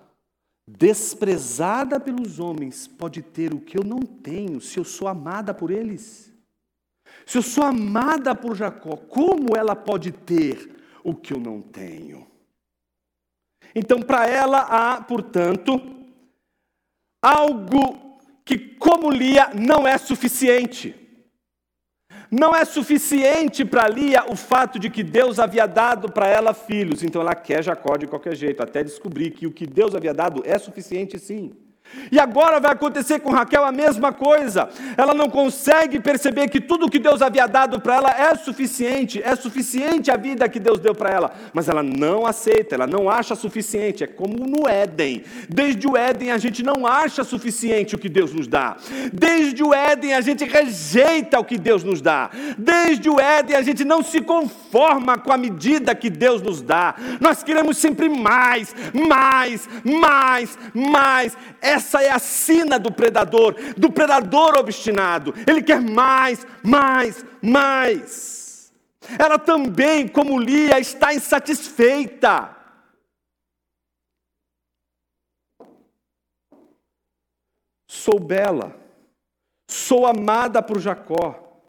[0.67, 5.71] desprezada pelos homens, pode ter o que eu não tenho se eu sou amada por
[5.71, 6.33] eles?
[7.25, 10.75] Se eu sou amada por Jacó, como ela pode ter
[11.05, 12.27] o que eu não tenho?
[13.75, 15.81] Então, para ela há, portanto,
[17.23, 21.06] algo que, como Lia, não é suficiente.
[22.39, 27.03] Não é suficiente para Lia o fato de que Deus havia dado para ela filhos,
[27.03, 30.43] então ela quer Jacó de qualquer jeito, até descobrir que o que Deus havia dado
[30.45, 31.55] é suficiente sim.
[32.11, 34.69] E agora vai acontecer com Raquel a mesma coisa.
[34.97, 39.35] Ela não consegue perceber que tudo que Deus havia dado para ela é suficiente, é
[39.35, 43.35] suficiente a vida que Deus deu para ela, mas ela não aceita, ela não acha
[43.35, 44.05] suficiente.
[44.05, 45.25] É como no Éden.
[45.49, 48.77] Desde o Éden a gente não acha suficiente o que Deus nos dá.
[49.13, 52.31] Desde o Éden a gente rejeita o que Deus nos dá.
[52.57, 56.95] Desde o Éden a gente não se conforma com a medida que Deus nos dá.
[57.21, 61.37] Nós queremos sempre mais, mais, mais, mais.
[61.61, 65.35] Essa essa é a sina do predador, do predador obstinado.
[65.47, 68.73] Ele quer mais, mais, mais.
[69.19, 72.55] Ela também, como Lia, está insatisfeita.
[77.87, 78.77] Sou bela,
[79.69, 81.61] sou amada por Jacó,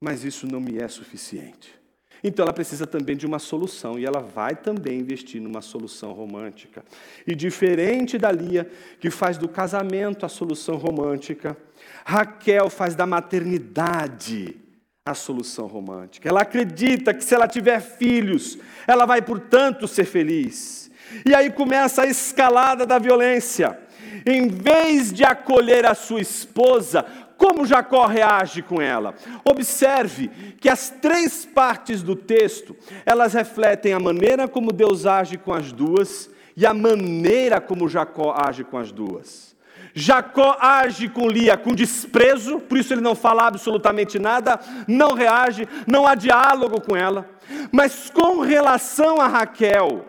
[0.00, 1.78] mas isso não me é suficiente.
[2.22, 6.84] Então ela precisa também de uma solução e ela vai também investir numa solução romântica.
[7.26, 8.68] E diferente da Lia,
[9.00, 11.56] que faz do casamento a solução romântica,
[12.04, 14.56] Raquel faz da maternidade
[15.04, 16.28] a solução romântica.
[16.28, 20.90] Ela acredita que se ela tiver filhos, ela vai, portanto, ser feliz.
[21.24, 23.78] E aí começa a escalada da violência.
[24.26, 27.04] Em vez de acolher a sua esposa,
[27.38, 29.14] como Jacó reage com ela?
[29.44, 30.28] Observe
[30.60, 35.70] que as três partes do texto, elas refletem a maneira como Deus age com as
[35.70, 39.56] duas e a maneira como Jacó age com as duas.
[39.94, 45.68] Jacó age com Lia com desprezo, por isso ele não fala absolutamente nada, não reage,
[45.86, 47.30] não há diálogo com ela.
[47.70, 50.04] Mas com relação a Raquel,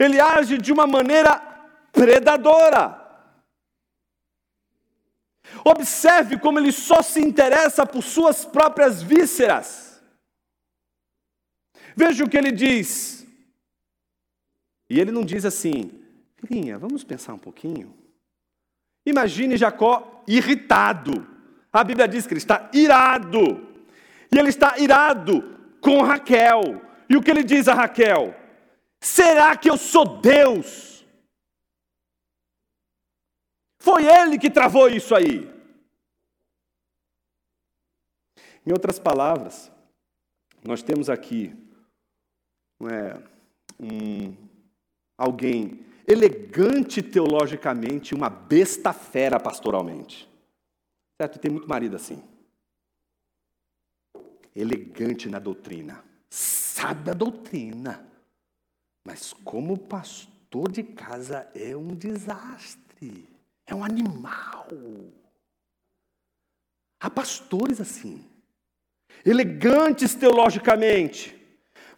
[0.00, 1.40] ele age de uma maneira
[1.92, 3.03] predadora.
[5.64, 10.02] Observe como ele só se interessa por suas próprias vísceras.
[11.96, 13.26] Veja o que ele diz.
[14.88, 15.90] E ele não diz assim,
[16.36, 17.94] filhinha, vamos pensar um pouquinho.
[19.06, 21.26] Imagine Jacó irritado.
[21.72, 23.66] A Bíblia diz que ele está irado.
[24.30, 26.82] E ele está irado com Raquel.
[27.08, 28.34] E o que ele diz a Raquel?
[29.00, 30.93] Será que eu sou Deus?
[33.84, 35.46] Foi ele que travou isso aí.
[38.66, 39.70] Em outras palavras,
[40.64, 41.54] nós temos aqui
[42.90, 43.22] é,
[43.78, 44.34] um,
[45.18, 50.26] alguém elegante teologicamente, uma besta fera pastoralmente.
[51.20, 51.38] Certo?
[51.38, 52.24] Tem muito marido assim.
[54.56, 58.02] Elegante na doutrina, sabe a doutrina,
[59.06, 63.33] mas como pastor de casa é um desastre.
[63.66, 64.68] É um animal.
[67.00, 68.24] Há pastores assim,
[69.26, 71.38] elegantes teologicamente,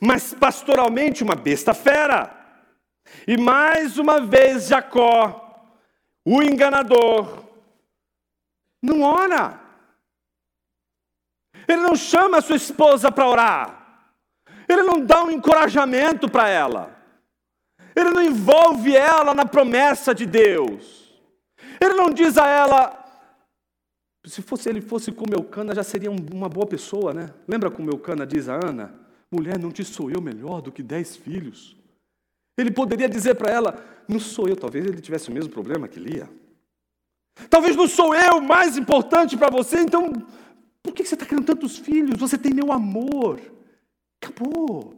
[0.00, 2.32] mas pastoralmente uma besta fera.
[3.26, 5.70] E mais uma vez Jacó,
[6.24, 7.44] o enganador,
[8.82, 9.60] não ora.
[11.68, 14.10] Ele não chama a sua esposa para orar.
[14.68, 16.96] Ele não dá um encorajamento para ela.
[17.94, 21.05] Ele não envolve ela na promessa de Deus.
[21.80, 23.06] Ele não diz a ela,
[24.24, 27.32] se fosse ele fosse com Melcana, já seria uma boa pessoa, né?
[27.46, 28.94] Lembra como Melcana diz a Ana?
[29.30, 31.76] Mulher, não te sou eu melhor do que dez filhos.
[32.58, 36.00] Ele poderia dizer para ela, não sou eu, talvez ele tivesse o mesmo problema que
[36.00, 36.28] Lia.
[37.50, 40.10] Talvez não sou eu mais importante para você, então
[40.82, 42.18] por que você está querendo tantos filhos?
[42.18, 43.40] Você tem meu amor.
[44.22, 44.94] Acabou.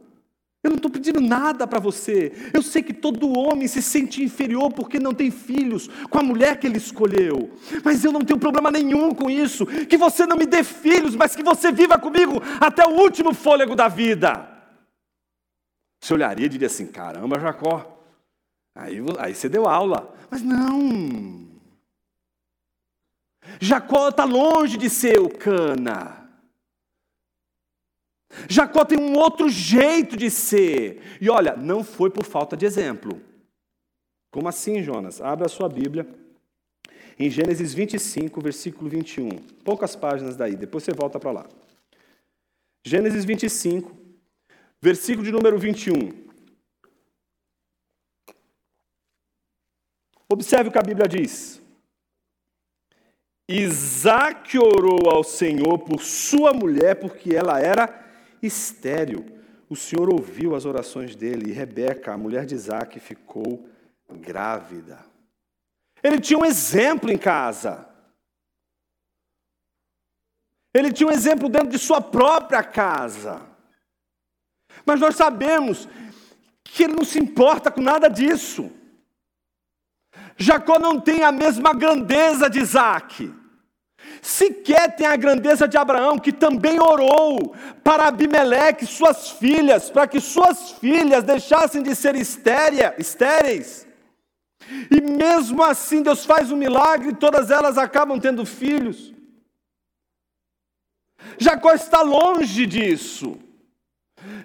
[0.61, 2.33] Eu não estou pedindo nada para você.
[2.53, 6.59] Eu sei que todo homem se sente inferior porque não tem filhos com a mulher
[6.59, 7.57] que ele escolheu.
[7.83, 9.65] Mas eu não tenho problema nenhum com isso.
[9.65, 13.73] Que você não me dê filhos, mas que você viva comigo até o último fôlego
[13.73, 14.49] da vida.
[16.01, 17.97] Você olharia e diria assim: caramba, Jacó.
[18.75, 20.13] Aí, aí você deu aula.
[20.29, 21.47] Mas não.
[23.61, 26.18] Jacó está longe de ser o cana.
[28.47, 31.01] Jacó tem um outro jeito de ser.
[31.19, 33.21] E olha, não foi por falta de exemplo.
[34.31, 35.19] Como assim, Jonas?
[35.19, 36.07] Abra a sua Bíblia.
[37.17, 39.29] Em Gênesis 25, versículo 21.
[39.63, 41.49] Poucas páginas daí, depois você volta para lá.
[42.85, 43.91] Gênesis 25,
[44.81, 46.29] versículo de número 21.
[50.31, 51.59] Observe o que a Bíblia diz.
[53.49, 58.08] Isaac orou ao Senhor por sua mulher, porque ela era
[58.41, 59.25] estéril.
[59.69, 63.69] O Senhor ouviu as orações dele e Rebeca, a mulher de Isaac, ficou
[64.09, 65.05] grávida.
[66.01, 67.87] Ele tinha um exemplo em casa.
[70.73, 73.41] Ele tinha um exemplo dentro de sua própria casa.
[74.85, 75.87] Mas nós sabemos
[76.63, 78.71] que ele não se importa com nada disso.
[80.37, 83.38] Jacó não tem a mesma grandeza de Isaac.
[84.21, 90.19] Sequer tem a grandeza de Abraão, que também orou para Abimeleque, suas filhas, para que
[90.19, 93.87] suas filhas deixassem de ser estéria, estéreis.
[94.91, 99.13] E mesmo assim, Deus faz um milagre e todas elas acabam tendo filhos.
[101.37, 103.37] Jacó está longe disso.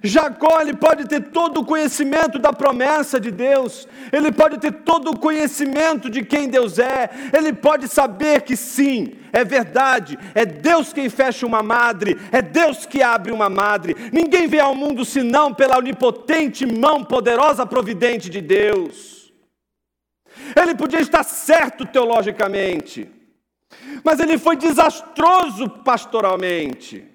[0.02, 5.10] Jacó ele pode ter todo o conhecimento da promessa de Deus, ele pode ter todo
[5.10, 10.92] o conhecimento de quem Deus é, ele pode saber que sim, é verdade, é Deus
[10.92, 13.96] quem fecha uma madre, é Deus que abre uma madre.
[14.12, 19.32] Ninguém vem ao mundo senão pela onipotente mão poderosa providente de Deus.
[20.54, 23.10] Ele podia estar certo teologicamente,
[24.04, 27.13] mas ele foi desastroso pastoralmente.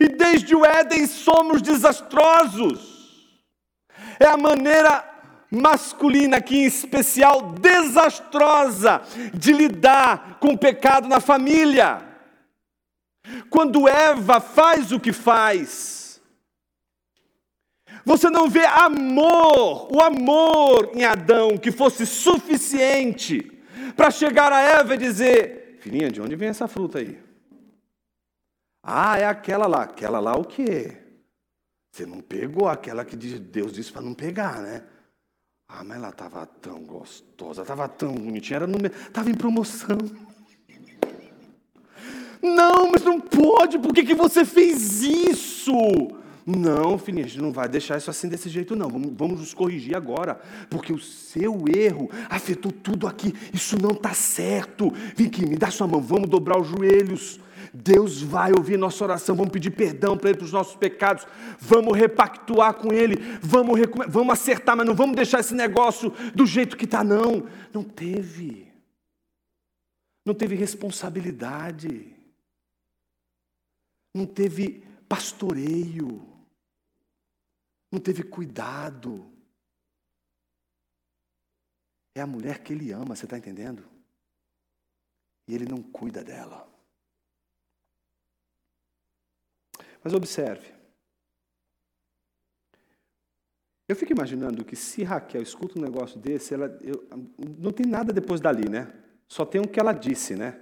[0.00, 2.98] E desde o Éden somos desastrosos.
[4.18, 5.04] É a maneira
[5.50, 9.02] masculina aqui em especial desastrosa
[9.32, 12.02] de lidar com o pecado na família.
[13.50, 16.20] Quando Eva faz o que faz,
[18.04, 23.52] você não vê amor, o amor em Adão que fosse suficiente
[23.94, 27.27] para chegar a Eva e dizer: Filhinha, de onde vem essa fruta aí?
[28.90, 29.82] Ah, é aquela lá.
[29.82, 30.96] Aquela lá o quê?
[31.92, 34.82] Você não pegou aquela que Deus disse para não pegar, né?
[35.68, 38.78] Ah, mas ela estava tão gostosa, estava tão bonitinha, era no...
[38.86, 39.98] estava em promoção.
[42.40, 45.72] Não, mas não pode, por que, que você fez isso?
[46.46, 48.88] Não, filhinha, a gente não vai deixar isso assim desse jeito, não.
[48.88, 53.34] Vamos, vamos nos corrigir agora, porque o seu erro afetou tudo aqui.
[53.52, 54.90] Isso não está certo.
[55.14, 57.38] Vem aqui, me dá sua mão, vamos dobrar os joelhos.
[57.82, 61.24] Deus vai ouvir nossa oração, vamos pedir perdão para Ele pelos nossos pecados,
[61.60, 66.76] vamos repactuar com Ele, vamos, vamos acertar, mas não vamos deixar esse negócio do jeito
[66.76, 67.48] que está, não.
[67.72, 68.72] Não teve.
[70.24, 72.16] Não teve responsabilidade.
[74.12, 76.26] Não teve pastoreio.
[77.92, 79.30] Não teve cuidado.
[82.16, 83.88] É a mulher que ele ama, você está entendendo?
[85.46, 86.67] E ele não cuida dela.
[90.02, 90.78] Mas observe.
[93.88, 97.08] Eu fico imaginando que se Raquel escuta um negócio desse, ela, eu,
[97.58, 98.92] não tem nada depois dali, né?
[99.26, 100.60] Só tem o que ela disse, né?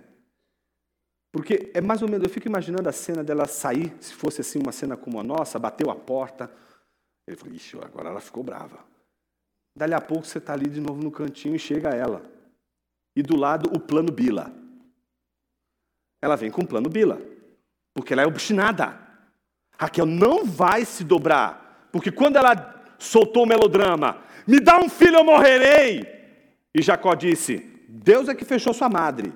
[1.33, 4.61] Porque é mais ou menos, eu fico imaginando a cena dela sair, se fosse assim
[4.61, 6.51] uma cena como a nossa, bateu a porta.
[7.27, 8.85] Ele falou, ixi, agora ela ficou brava.
[9.77, 12.23] Dali a pouco você está ali de novo no cantinho e chega ela.
[13.15, 14.53] E do lado o plano Bila.
[16.23, 17.21] Ela vem com o plano Bila,
[17.93, 19.06] porque ela é obstinada.
[19.79, 25.17] Raquel não vai se dobrar, porque quando ela soltou o melodrama, me dá um filho,
[25.17, 26.07] eu morrerei.
[26.75, 27.59] E Jacó disse:
[27.89, 29.33] Deus é que fechou sua madre.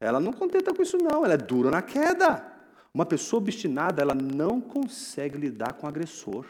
[0.00, 2.44] Ela não contenta com isso, não, ela é dura na queda.
[2.92, 6.46] Uma pessoa obstinada, ela não consegue lidar com o agressor.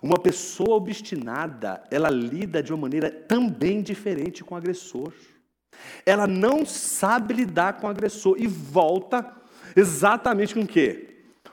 [0.00, 5.12] Uma pessoa obstinada, ela lida de uma maneira também diferente com o agressor.
[6.06, 9.34] Ela não sabe lidar com o agressor e volta
[9.74, 11.09] exatamente com o quê?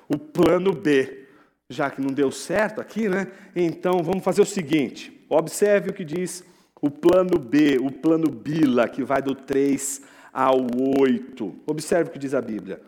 [0.07, 1.25] O plano B.
[1.69, 3.27] Já que não deu certo aqui, né?
[3.55, 6.43] Então vamos fazer o seguinte: observe o que diz
[6.81, 10.01] o plano B, o plano Bila, que vai do 3
[10.31, 10.67] ao
[11.01, 11.55] 8.
[11.65, 12.81] Observe o que diz a Bíblia.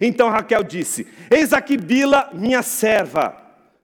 [0.00, 3.36] Então Raquel disse: Eis aqui Bila, minha serva.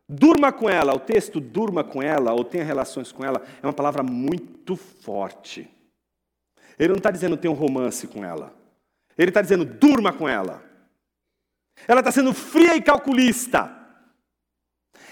[0.09, 0.95] Durma com ela.
[0.95, 5.69] O texto durma com ela ou tenha relações com ela é uma palavra muito forte.
[6.79, 8.55] Ele não está dizendo tenha um romance com ela.
[9.19, 10.63] Ele está dizendo durma com ela.
[11.87, 13.75] Ela está sendo fria e calculista.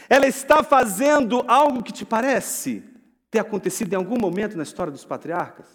[0.09, 2.83] Ela está fazendo algo que te parece
[3.31, 5.67] ter acontecido em algum momento na história dos patriarcas.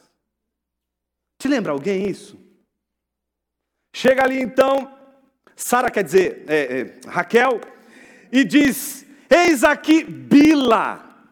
[1.37, 2.39] Te lembra alguém isso?
[3.95, 4.97] Chega ali então,
[5.55, 7.59] Sara quer dizer, é, é, Raquel,
[8.31, 11.27] e diz: Eis aqui Bila,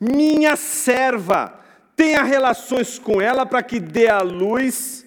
[0.00, 1.58] minha serva,
[1.94, 5.06] tenha relações com ela para que dê à luz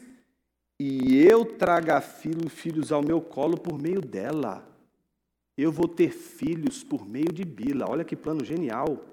[0.83, 4.67] e eu traga filho, filhos ao meu colo por meio dela.
[5.55, 7.85] Eu vou ter filhos por meio de Bila.
[7.87, 9.05] Olha que plano genial.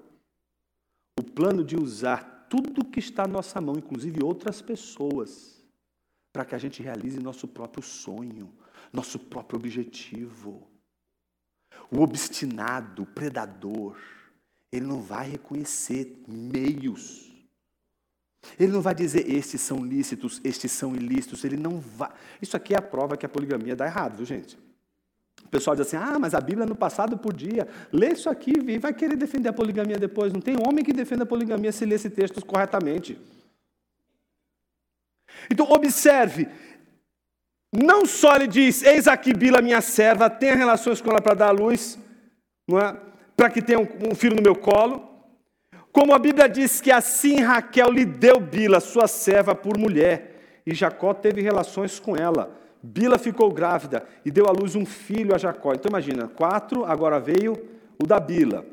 [1.19, 5.63] O plano de usar tudo que está à nossa mão, inclusive outras pessoas,
[6.33, 8.51] para que a gente realize nosso próprio sonho,
[8.91, 10.67] nosso próprio objetivo.
[11.91, 13.95] O obstinado, o predador,
[14.71, 17.28] ele não vai reconhecer meios
[18.59, 21.43] Ele não vai dizer estes são lícitos, estes são ilícitos.
[21.43, 22.09] Ele não vai.
[22.41, 24.57] Isso aqui é a prova que a poligamia dá errado, viu, gente?
[25.43, 27.67] O pessoal diz assim: ah, mas a Bíblia no passado podia.
[27.91, 30.31] Lê isso aqui e vai querer defender a poligamia depois.
[30.31, 33.19] Não tem homem que defenda a poligamia se lê esse texto corretamente.
[35.49, 36.47] Então, observe.
[37.73, 41.47] Não só ele diz: Eis aqui Bila, minha serva, tenha relações com ela para dar
[41.49, 41.99] à luz,
[42.71, 42.97] é?
[43.35, 45.08] para que tenha um, um filho no meu colo.
[45.91, 50.73] Como a Bíblia diz que assim Raquel lhe deu Bila, sua serva, por mulher, e
[50.73, 52.55] Jacó teve relações com ela.
[52.81, 55.73] Bila ficou grávida e deu à luz um filho a Jacó.
[55.73, 57.53] Então imagina, quatro, agora veio
[58.01, 58.65] o da Bila.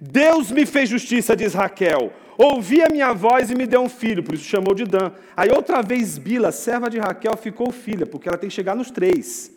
[0.00, 2.12] Deus me fez justiça, diz Raquel.
[2.36, 5.12] Ouvi a minha voz e me deu um filho, por isso chamou de Dan.
[5.36, 8.90] Aí outra vez Bila, serva de Raquel, ficou filha, porque ela tem que chegar nos
[8.90, 9.53] três.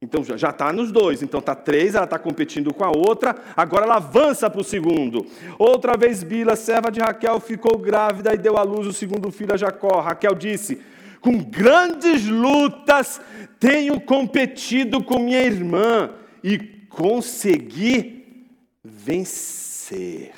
[0.00, 1.22] Então já está nos dois.
[1.22, 3.34] Então está três, ela está competindo com a outra.
[3.56, 5.26] Agora ela avança para o segundo.
[5.58, 9.54] Outra vez Bila, serva de Raquel, ficou grávida e deu à luz o segundo filho
[9.54, 10.00] a Jacó.
[10.00, 10.80] Raquel disse:
[11.20, 13.20] Com grandes lutas
[13.58, 18.46] tenho competido com minha irmã e consegui
[18.84, 20.32] vencer.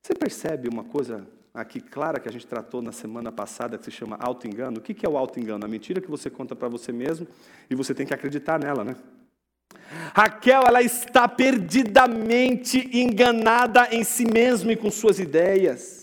[0.00, 3.90] Você percebe uma coisa aqui clara que a gente tratou na semana passada, que se
[3.90, 4.78] chama auto-engano.
[4.78, 5.64] O que é o auto-engano?
[5.64, 7.26] A mentira que você conta para você mesmo
[7.68, 8.96] e você tem que acreditar nela, né?
[10.14, 16.00] Raquel, ela está perdidamente enganada em si mesma e com suas ideias.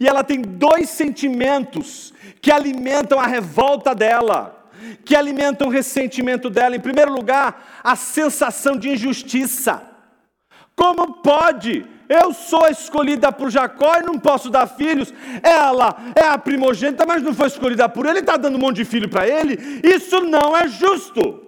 [0.00, 4.68] E ela tem dois sentimentos que alimentam a revolta dela,
[5.04, 6.74] que alimentam o ressentimento dela.
[6.74, 9.82] Em primeiro lugar, a sensação de injustiça.
[10.74, 15.12] Como pode eu sou escolhida por Jacó e não posso dar filhos.
[15.42, 18.84] Ela é a primogênita, mas não foi escolhida por ele, está dando um monte de
[18.84, 19.58] filho para ele.
[19.82, 21.42] Isso não é justo.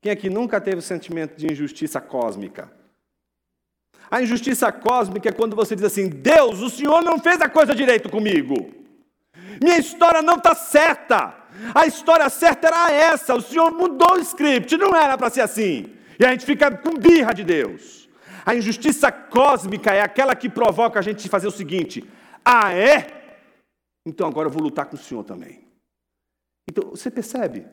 [0.00, 2.70] Quem aqui nunca teve o sentimento de injustiça cósmica?
[4.10, 7.74] A injustiça cósmica é quando você diz assim: Deus, o Senhor não fez a coisa
[7.74, 8.72] direito comigo.
[9.62, 11.34] Minha história não está certa.
[11.74, 13.34] A história certa era essa.
[13.34, 15.90] O Senhor mudou o script, não era para ser assim.
[16.18, 17.99] E a gente fica com birra de Deus.
[18.44, 22.08] A injustiça cósmica é aquela que provoca a gente fazer o seguinte:
[22.44, 23.38] ah, é?
[24.06, 25.66] Então agora eu vou lutar com o Senhor também.
[26.68, 27.66] Então, você percebe?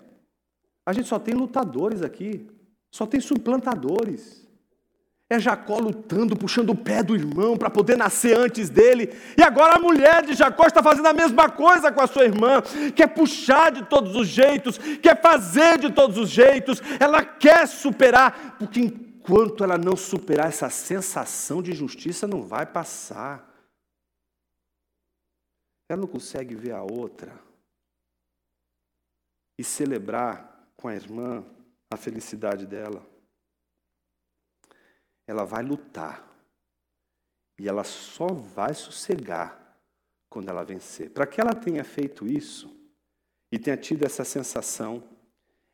[0.86, 2.48] A gente só tem lutadores aqui,
[2.92, 4.48] só tem suplantadores.
[5.30, 9.14] É Jacó lutando, puxando o pé do irmão para poder nascer antes dele.
[9.38, 12.62] E agora a mulher de Jacó está fazendo a mesma coisa com a sua irmã.
[12.96, 16.82] Quer puxar de todos os jeitos, quer fazer de todos os jeitos.
[16.98, 18.90] Ela quer superar, porque
[19.28, 23.46] enquanto ela não superar essa sensação de injustiça, não vai passar.
[25.90, 27.38] Ela não consegue ver a outra
[29.60, 31.46] e celebrar com a irmã
[31.92, 33.06] a felicidade dela.
[35.28, 36.26] Ela vai lutar
[37.60, 39.78] e ela só vai sossegar
[40.30, 41.10] quando ela vencer.
[41.10, 42.74] Para que ela tenha feito isso
[43.52, 45.17] e tenha tido essa sensação,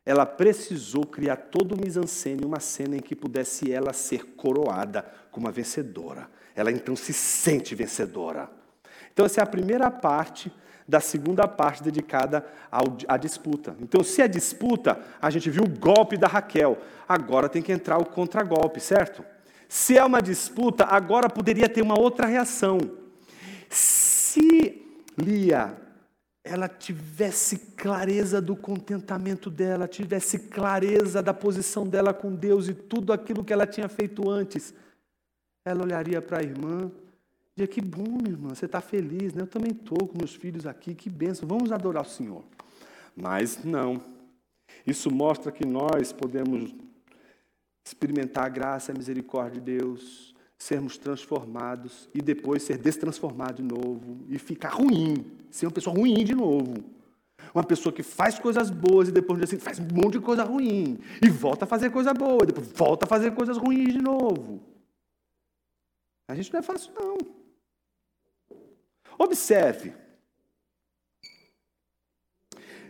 [0.04, 5.46] ela precisou criar todo o mise-en-scène, uma cena em que pudesse ela ser coroada como
[5.46, 6.28] uma vencedora.
[6.54, 8.50] Ela então se sente vencedora.
[9.12, 10.52] Então essa é a primeira parte
[10.86, 12.44] da segunda parte dedicada
[13.08, 13.74] à disputa.
[13.80, 16.76] Então, se é disputa, a gente viu o golpe da Raquel,
[17.08, 19.24] agora tem que entrar o contragolpe, certo?
[19.66, 22.78] Se é uma disputa, agora poderia ter uma outra reação.
[23.70, 24.82] Se
[25.16, 25.83] Lia
[26.44, 33.14] ela tivesse clareza do contentamento dela, tivesse clareza da posição dela com Deus e tudo
[33.14, 34.74] aquilo que ela tinha feito antes,
[35.64, 36.92] ela olharia para a irmã
[37.56, 39.42] e diria: Que bom, minha irmã, você está feliz, né?
[39.42, 42.44] Eu também estou com meus filhos aqui, que benção, vamos adorar o Senhor.
[43.16, 44.02] Mas não.
[44.86, 46.74] Isso mostra que nós podemos
[47.86, 50.33] experimentar a graça e a misericórdia de Deus
[50.64, 56.24] sermos transformados e depois ser destransformado de novo e ficar ruim, ser uma pessoa ruim
[56.24, 56.82] de novo.
[57.54, 60.98] Uma pessoa que faz coisas boas e depois assim, faz um monte de coisa ruim
[61.20, 64.62] e volta a fazer coisa boa, e depois volta a fazer coisas ruins de novo.
[66.28, 67.18] A gente não é fácil, não.
[69.18, 69.92] Observe.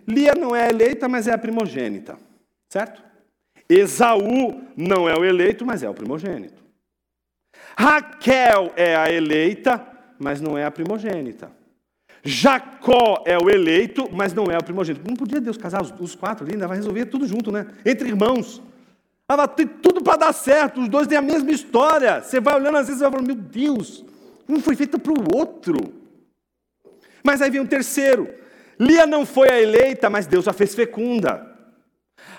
[0.06, 2.16] Lia não é eleita, mas é a primogênita,
[2.68, 3.02] certo?
[3.68, 6.63] Esaú não é o eleito, mas é o primogênito.
[7.76, 9.84] Raquel é a eleita,
[10.18, 11.50] mas não é a primogênita.
[12.22, 15.06] Jacó é o eleito, mas não é o primogênito.
[15.06, 17.66] Não podia Deus casar os, os quatro ali, ainda vai resolver tudo junto, né?
[17.84, 18.62] Entre irmãos.
[19.26, 22.22] Tava tudo para dar certo, os dois têm a mesma história.
[22.22, 24.04] Você vai olhando assim, você vai falando, meu Deus,
[24.48, 25.76] um foi feito para o outro.
[27.22, 28.28] Mas aí vem um terceiro.
[28.78, 31.54] Lia não foi a eleita, mas Deus a fez fecunda.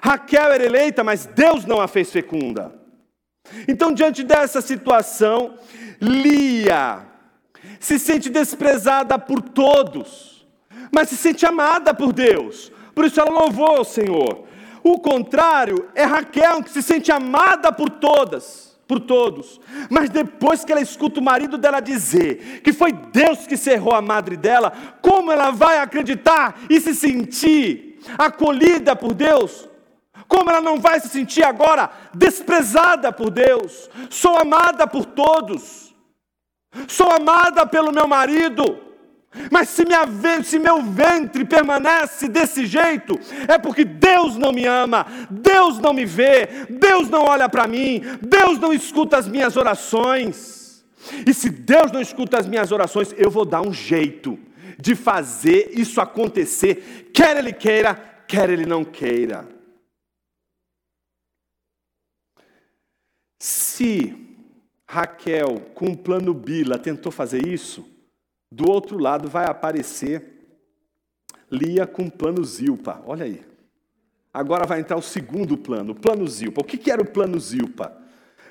[0.02, 2.74] Raquel era eleita, mas Deus não a fez fecunda.
[3.68, 5.56] Então, diante dessa situação,
[6.02, 7.06] Lia
[7.80, 10.46] se sente desprezada por todos,
[10.92, 12.72] mas se sente amada por Deus.
[12.94, 14.46] Por isso ela louvou o Senhor.
[14.84, 19.60] O contrário é Raquel, que se sente amada por todas, por todos.
[19.90, 24.02] Mas depois que ela escuta o marido dela dizer que foi Deus que cerrou a
[24.02, 24.72] madre dela,
[25.02, 29.68] como ela vai acreditar e se sentir acolhida por Deus?
[30.28, 33.90] Como ela não vai se sentir agora desprezada por Deus?
[34.10, 35.94] Sou amada por todos.
[36.88, 38.86] Sou amada pelo meu marido.
[39.52, 40.04] Mas se, minha,
[40.44, 46.06] se, meu ventre permanece desse jeito, é porque Deus não me ama, Deus não me
[46.06, 50.86] vê, Deus não olha para mim, Deus não escuta as minhas orações.
[51.28, 54.40] E se Deus não escuta as minhas orações, eu vou dar um jeito
[54.80, 57.96] de fazer isso acontecer, quer Ele queira,
[58.28, 59.55] quer Ele não queira.
[63.40, 64.16] Se
[64.88, 67.86] Raquel, com o plano Bila, tentou fazer isso,
[68.52, 70.34] do outro lado vai aparecer
[71.52, 73.02] Lia com o plano Zilpa.
[73.06, 73.44] Olha aí.
[74.34, 76.62] Agora vai entrar o segundo plano, o plano Zilpa.
[76.62, 77.96] O que era o plano Zilpa?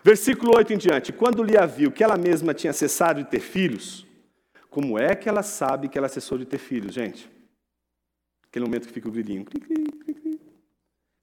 [0.02, 1.12] Versículo 8 em diante.
[1.12, 4.06] Quando Lia viu que ela mesma tinha cessado de ter filhos,
[4.70, 7.30] como é que ela sabe que ela cessou de ter filhos, gente?
[8.48, 9.46] Aquele momento que fica o grilinho.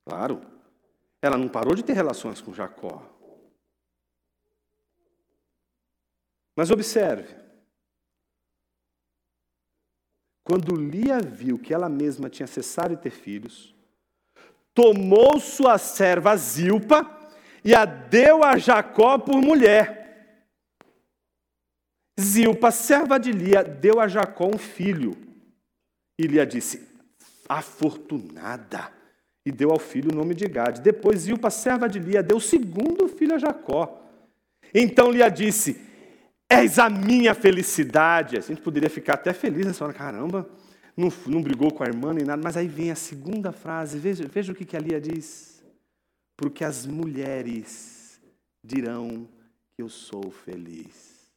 [0.05, 0.41] Claro.
[1.22, 3.11] Ela não parou de ter relações com Jacó.
[6.56, 7.41] Mas observe,
[10.43, 13.76] quando Lia viu que ela mesma tinha cessado de ter filhos,
[14.74, 17.20] tomou sua serva Zilpa
[17.64, 20.02] e a deu a Jacó por mulher.
[22.20, 25.16] Zilpa, serva de Lia, deu a Jacó um filho.
[26.20, 26.88] E Lia disse:
[27.47, 28.91] Afortunada.
[29.43, 30.82] E deu ao filho o nome de Gade.
[30.82, 34.02] Depois Zilpa, serva de Lia, deu o segundo filho a Jacó.
[34.74, 35.91] Então Lia disse:
[36.52, 38.38] És a minha felicidade.
[38.38, 40.49] A gente poderia ficar até feliz nessa hora, caramba,
[40.97, 44.28] não, não brigou com a irmã nem nada, mas aí vem a segunda frase, veja,
[44.28, 45.64] veja o que, que a Lia diz.
[46.36, 48.22] Porque as mulheres
[48.62, 49.30] dirão
[49.74, 51.32] que eu sou feliz.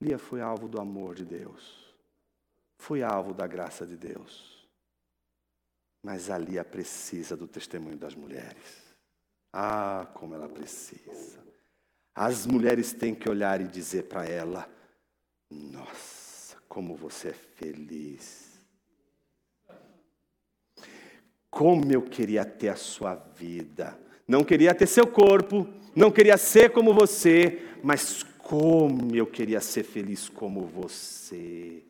[0.00, 1.94] Lia foi alvo do amor de Deus,
[2.78, 4.66] foi alvo da graça de Deus.
[6.02, 8.87] Mas a Lia precisa do testemunho das mulheres.
[9.52, 11.38] Ah, como ela precisa.
[12.14, 14.68] As mulheres têm que olhar e dizer para ela:
[15.50, 18.58] Nossa, como você é feliz.
[21.50, 23.98] Como eu queria ter a sua vida.
[24.26, 29.82] Não queria ter seu corpo, não queria ser como você, mas como eu queria ser
[29.82, 31.82] feliz como você.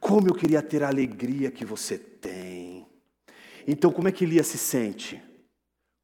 [0.00, 2.86] Como eu queria ter a alegria que você tem.
[3.66, 5.22] Então, como é que Lia se sente?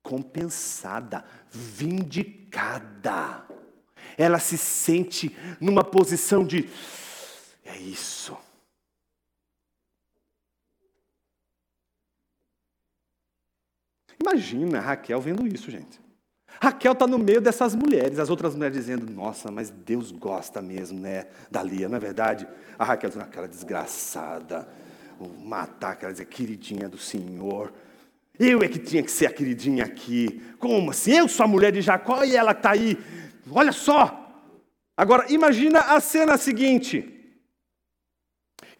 [0.06, 3.44] Compensada, vindicada.
[4.16, 6.70] Ela se sente numa posição de
[7.64, 8.38] é isso.
[14.20, 16.00] Imagina Raquel vendo isso, gente.
[16.62, 21.00] Raquel está no meio dessas mulheres, as outras mulheres dizendo: Nossa, mas Deus gosta mesmo,
[21.00, 21.26] né?
[21.50, 22.46] Da Lia, não é verdade?
[22.78, 24.68] A Raquel dizendo: Aquela desgraçada,
[25.40, 27.72] matar aquela queridinha do Senhor.
[28.38, 30.42] Eu é que tinha que ser a queridinha aqui.
[30.58, 31.16] Como assim?
[31.16, 32.98] Eu sou a mulher de Jacó e ela está aí.
[33.50, 34.22] Olha só.
[34.96, 37.38] Agora, imagina a cena seguinte,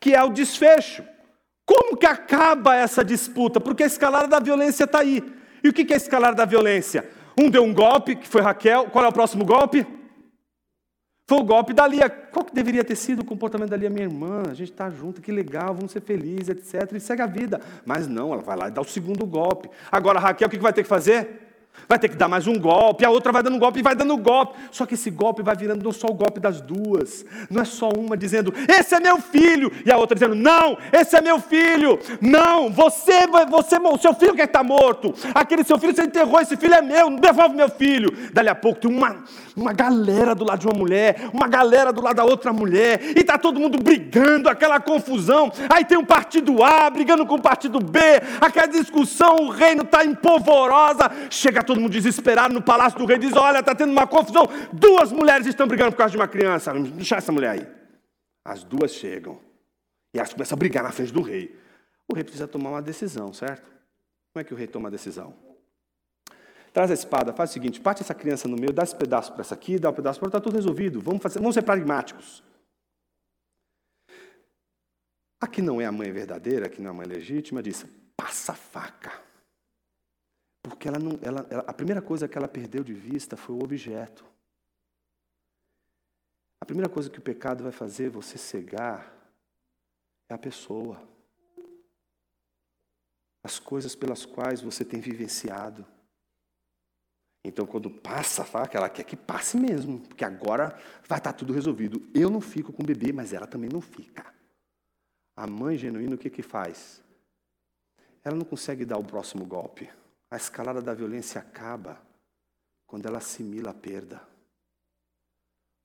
[0.01, 1.05] que é o desfecho.
[1.65, 3.61] Como que acaba essa disputa?
[3.61, 5.23] Porque a escalada da violência está aí.
[5.63, 7.09] E o que é a escalada da violência?
[7.39, 8.87] Um deu um golpe, que foi Raquel.
[8.87, 9.87] Qual é o próximo golpe?
[11.29, 12.09] Foi o golpe da Lia.
[12.09, 13.91] Qual que deveria ter sido o comportamento da Lia?
[13.91, 16.93] Minha irmã, a gente está junto, que legal, vamos ser felizes, etc.
[16.93, 17.61] E segue a vida.
[17.85, 19.69] Mas não, ela vai lá e dá o segundo golpe.
[19.91, 21.46] Agora, Raquel, o que vai ter que fazer?
[21.89, 24.17] Vai ter que dar mais um golpe, a outra vai dando golpe e vai dando
[24.17, 24.59] golpe.
[24.71, 27.25] Só que esse golpe vai virando não só o golpe das duas.
[27.49, 31.17] Não é só uma dizendo, esse é meu filho, e a outra dizendo, não, esse
[31.17, 31.99] é meu filho.
[32.21, 35.15] Não, você, você, seu filho que está morto.
[35.35, 38.11] Aquele seu filho, você enterrou, esse filho é meu, devolve meu filho.
[38.33, 39.23] Dali a pouco tem uma,
[39.57, 43.21] uma galera do lado de uma mulher, uma galera do lado da outra mulher, e
[43.21, 45.53] está todo mundo brigando, aquela confusão.
[45.69, 48.01] Aí tem um partido A brigando com o partido B,
[48.41, 51.11] aquela discussão, o reino está empolvorosa.
[51.31, 55.13] Chega todo mundo desesperado no palácio do rei, diz: Olha, está tendo uma confusão, duas
[55.13, 56.73] mulheres estão brigando por causa de uma criança.
[56.73, 57.67] Deixa essa mulher aí.
[58.45, 59.41] As duas chegam
[60.15, 61.59] e elas começam a brigar na frente do rei.
[62.09, 63.67] O rei precisa tomar uma decisão, certo?
[64.33, 65.35] Como é que o rei toma a decisão?
[66.73, 69.41] Traz a espada, faz o seguinte: parte essa criança no meio, dá esse pedaço para
[69.41, 71.01] essa aqui, dá um pedaço para outra, está tudo resolvido.
[71.01, 72.43] Vamos, fazer, vamos ser pragmáticos.
[75.41, 77.85] A que não é a mãe verdadeira, que não é a mãe legítima, diz:
[78.17, 79.26] passa a faca.
[80.69, 83.63] Porque ela não, ela, ela, a primeira coisa que ela perdeu de vista foi o
[83.63, 84.25] objeto.
[86.61, 89.15] A primeira coisa que o pecado vai fazer você cegar
[90.29, 91.01] é a pessoa.
[93.45, 95.87] As coisas pelas quais você tem vivenciado.
[97.45, 101.53] Então, quando passa a faca, ela quer que passe mesmo, porque agora vai estar tudo
[101.53, 102.05] resolvido.
[102.13, 104.35] Eu não fico com o bebê, mas ela também não fica.
[105.37, 107.01] A mãe genuína, o que, que faz?
[108.25, 109.89] Ela não consegue dar o próximo golpe.
[110.37, 111.99] A escalada da violência acaba
[112.87, 114.21] quando ela assimila a perda.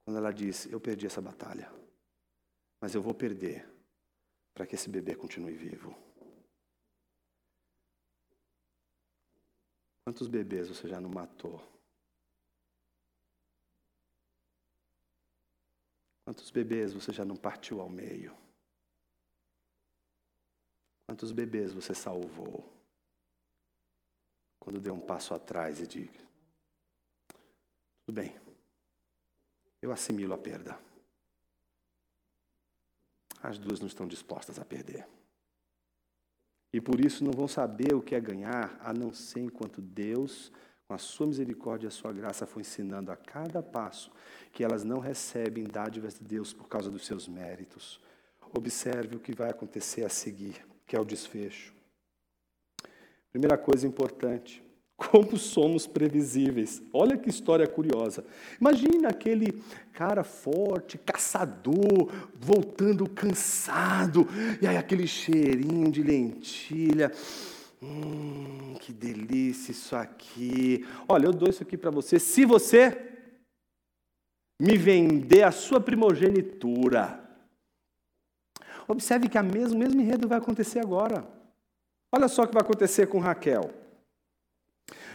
[0.03, 1.71] Quando ela diz: Eu perdi essa batalha,
[2.81, 3.65] mas eu vou perder
[4.53, 5.95] para que esse bebê continue vivo.
[10.03, 11.65] Quantos bebês você já não matou?
[16.25, 18.37] Quantos bebês você já não partiu ao meio?
[21.07, 22.80] Quantos bebês você salvou?
[24.61, 26.19] Quando deu um passo atrás e diga:
[28.05, 28.39] Tudo bem,
[29.81, 30.77] eu assimilo a perda.
[33.41, 35.07] As duas não estão dispostas a perder.
[36.71, 40.51] E por isso não vão saber o que é ganhar, a não ser enquanto Deus,
[40.87, 44.11] com a sua misericórdia e a sua graça, foi ensinando a cada passo
[44.53, 47.99] que elas não recebem dádivas de Deus por causa dos seus méritos.
[48.55, 51.80] Observe o que vai acontecer a seguir, que é o desfecho.
[53.31, 54.63] Primeira coisa importante,
[54.95, 56.81] como somos previsíveis.
[56.93, 58.25] Olha que história curiosa.
[58.59, 59.61] Imagina aquele
[59.93, 64.27] cara forte, caçador, voltando cansado,
[64.61, 67.11] e aí aquele cheirinho de lentilha.
[67.81, 70.85] Hum, que delícia isso aqui.
[71.07, 72.19] Olha, eu dou isso aqui para você.
[72.19, 73.11] Se você
[74.61, 77.19] me vender a sua primogenitura.
[78.87, 81.27] Observe que a mesmo, mesmo enredo vai acontecer agora.
[82.11, 83.71] Olha só o que vai acontecer com Raquel.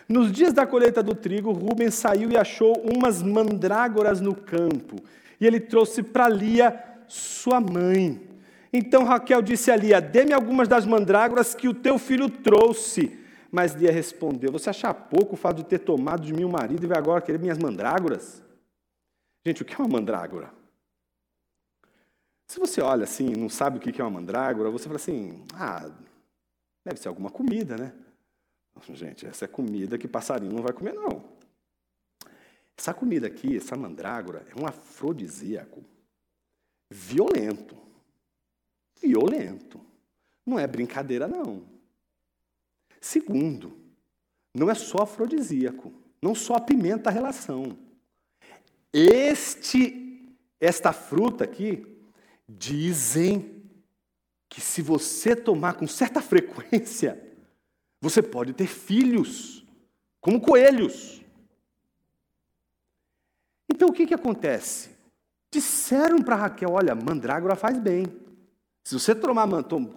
[0.09, 4.97] Nos dias da colheita do trigo, Rubens saiu e achou umas mandrágoras no campo.
[5.41, 8.21] E ele trouxe para Lia, sua mãe.
[8.73, 13.19] Então Raquel disse a Lia: Dê-me algumas das mandrágoras que o teu filho trouxe.
[13.51, 16.85] Mas Lia respondeu: Você acha pouco o fato de ter tomado de mim o marido
[16.85, 18.43] e vai agora querer minhas mandrágoras?
[19.45, 20.51] Gente, o que é uma mandrágora?
[22.49, 25.91] Se você olha assim, não sabe o que é uma mandrágora, você fala assim: Ah,
[26.87, 27.93] deve ser alguma comida, né?
[28.95, 31.25] Gente, essa é comida que passarinho não vai comer, não.
[32.77, 35.85] Essa comida aqui, essa mandrágora, é um afrodisíaco
[36.89, 37.77] violento.
[39.03, 39.81] Violento.
[40.45, 41.65] Não é brincadeira, não.
[43.01, 43.77] Segundo,
[44.55, 47.77] não é só afrodisíaco, não só apimenta a relação.
[48.93, 51.85] Este, esta fruta aqui,
[52.49, 53.56] dizem
[54.49, 57.21] que se você tomar com certa frequência,
[58.01, 59.65] você pode ter filhos,
[60.21, 61.23] como coelhos.
[63.69, 64.91] Então o que, que acontece?
[65.53, 68.07] Disseram para Raquel: olha, mandrágora faz bem.
[68.85, 69.49] Se você tomar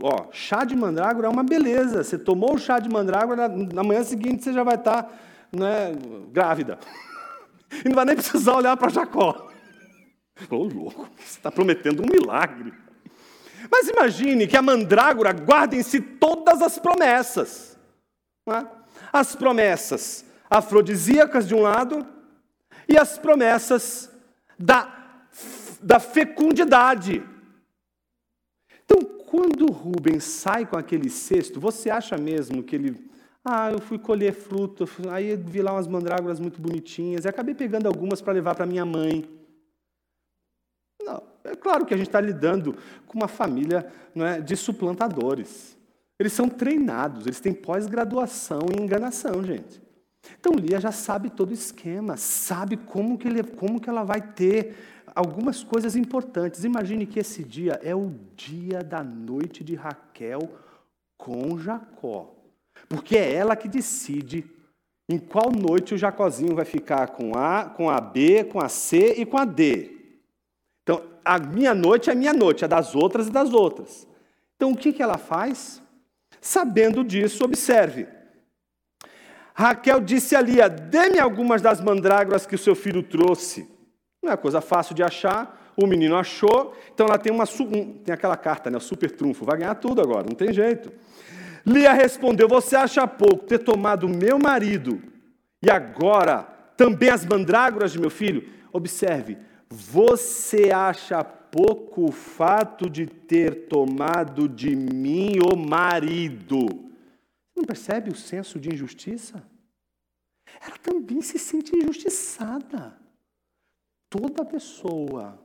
[0.02, 2.04] ó, chá de mandrágora é uma beleza.
[2.04, 5.12] Você tomou o chá de mandrágora, na manhã seguinte você já vai estar tá,
[5.52, 5.94] né,
[6.32, 6.80] grávida.
[7.86, 9.48] E não vai nem precisar olhar para Jacó.
[10.50, 12.74] Ô, louco, você está prometendo um milagre.
[13.72, 17.78] Mas imagine que a mandrágora guarda em si todas as promessas.
[18.48, 18.66] É?
[19.12, 22.06] As promessas afrodisíacas de um lado
[22.88, 24.10] e as promessas
[24.58, 24.92] da,
[25.82, 27.24] da fecundidade.
[28.84, 33.10] Então, quando Rubens sai com aquele cesto, você acha mesmo que ele.
[33.46, 37.88] Ah, eu fui colher fruta, aí vi lá umas mandrágoras muito bonitinhas, e acabei pegando
[37.88, 39.39] algumas para levar para minha mãe.
[41.02, 42.76] Não, é claro que a gente está lidando
[43.08, 45.78] com uma família não é, de suplantadores.
[46.20, 49.82] Eles são treinados, eles têm pós-graduação em enganação, gente.
[50.40, 54.22] Então Lia já sabe todo o esquema, sabe como que, ele, como que ela vai
[54.22, 54.76] ter
[55.16, 56.64] algumas coisas importantes.
[56.64, 60.50] Imagine que esse dia é o dia da noite de Raquel
[61.18, 62.36] com Jacó.
[62.88, 64.46] Porque é ela que decide
[65.08, 69.16] em qual noite o Jacozinho vai ficar com A, com a B, com a C
[69.18, 69.99] e com a D.
[71.30, 74.08] A minha noite é a minha noite, a das outras e das outras.
[74.56, 75.80] Então, o que, que ela faz?
[76.42, 78.08] Sabendo disso, observe.
[79.54, 83.70] Raquel disse a Lia: Dê-me algumas das mandrágoras que o seu filho trouxe.
[84.24, 85.72] Não é coisa fácil de achar.
[85.78, 89.60] O menino achou, então ela tem uma tem aquela carta, né, o super trunfo, vai
[89.60, 90.92] ganhar tudo agora, não tem jeito.
[91.64, 95.00] Lia respondeu: Você acha pouco ter tomado meu marido
[95.62, 96.42] e agora
[96.76, 98.50] também as mandrágoras de meu filho?
[98.74, 99.38] Observe,
[99.70, 106.66] você acha pouco o fato de ter tomado de mim o marido.
[107.56, 109.44] Não percebe o senso de injustiça?
[110.62, 112.98] Ela também se sente injustiçada.
[114.10, 115.40] Toda pessoa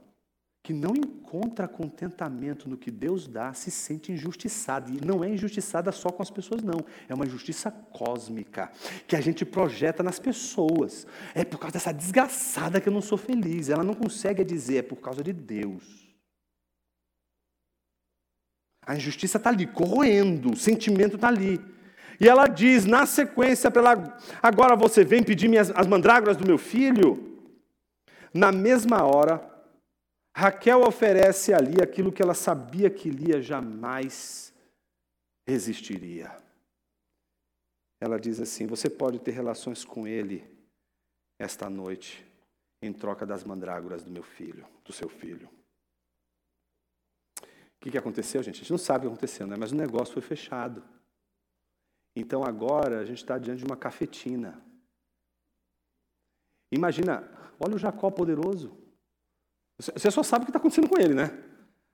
[0.64, 4.90] que não encontra contentamento no que Deus dá se sente injustiçada.
[4.90, 6.80] E não é injustiçada só com as pessoas, não.
[7.06, 8.72] É uma injustiça cósmica
[9.06, 11.06] que a gente projeta nas pessoas.
[11.34, 13.68] É por causa dessa desgraçada que eu não sou feliz.
[13.68, 15.84] Ela não consegue dizer, é por causa de Deus.
[18.86, 21.60] A injustiça está ali, corroendo, o sentimento está ali.
[22.18, 27.38] E ela diz na sequência ela: agora você vem pedir as mandrágoras do meu filho?
[28.32, 29.53] Na mesma hora,
[30.36, 34.52] Raquel oferece ali aquilo que ela sabia que Lia jamais
[35.46, 36.36] resistiria.
[38.00, 40.44] Ela diz assim: Você pode ter relações com ele
[41.38, 42.26] esta noite,
[42.82, 45.48] em troca das mandrágoras do meu filho, do seu filho.
[47.40, 47.46] O
[47.80, 48.56] que, que aconteceu, gente?
[48.56, 49.56] A gente não sabe o que aconteceu, né?
[49.56, 50.82] mas o negócio foi fechado.
[52.16, 54.60] Então agora a gente está diante de uma cafetina.
[56.72, 57.28] Imagina,
[57.60, 58.83] olha o Jacó poderoso.
[59.78, 61.26] Você só sabe o que está acontecendo com ele, né?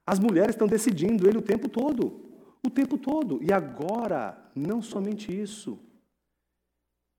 [0.06, 2.28] As mulheres estão decidindo ele o tempo todo.
[2.64, 3.42] O tempo todo.
[3.42, 5.78] E agora, não somente isso.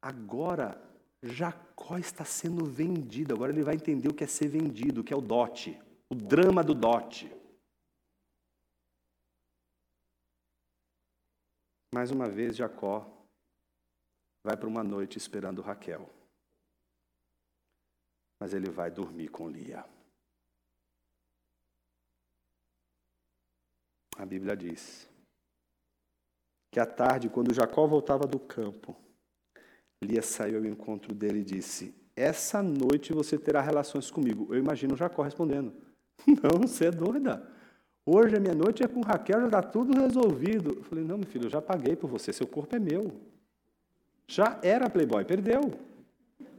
[0.02, 0.82] Agora,
[1.24, 3.34] Jacó está sendo vendido.
[3.34, 5.80] Agora ele vai entender o que é ser vendido, o que é o dote.
[6.10, 7.32] O drama do dote.
[11.94, 13.06] Mais uma vez, Jacó
[14.46, 16.10] vai para uma noite esperando Raquel.
[18.40, 19.86] Mas ele vai dormir com Lia.
[24.22, 25.10] A Bíblia diz
[26.70, 28.96] que à tarde, quando Jacó voltava do campo,
[30.00, 34.46] Lia saiu ao encontro dele e disse: Essa noite você terá relações comigo.
[34.54, 35.74] Eu imagino Jacó respondendo:
[36.28, 37.50] Não, você é doida.
[38.06, 40.76] Hoje a minha noite é com Raquel, já está tudo resolvido.
[40.78, 43.20] Eu falei: Não, meu filho, eu já paguei por você, seu corpo é meu.
[44.28, 45.62] Já era playboy, perdeu.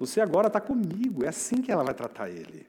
[0.01, 1.25] Você agora está comigo.
[1.25, 2.67] É assim que ela vai tratar ele.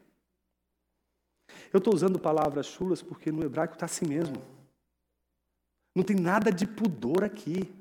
[1.73, 4.53] Eu estou usando palavras chulas porque no hebraico está assim mesmo.
[5.95, 7.71] Não tem nada de pudor aqui.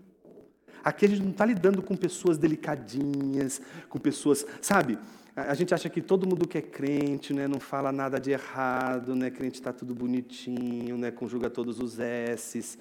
[0.85, 4.99] Aqui a gente não está lidando com pessoas delicadinhas, com pessoas, sabe?
[5.35, 9.15] A gente acha que todo mundo que é crente né, não fala nada de errado,
[9.15, 9.31] né?
[9.31, 11.11] crente está tudo bonitinho, né?
[11.11, 12.77] conjuga todos os S's.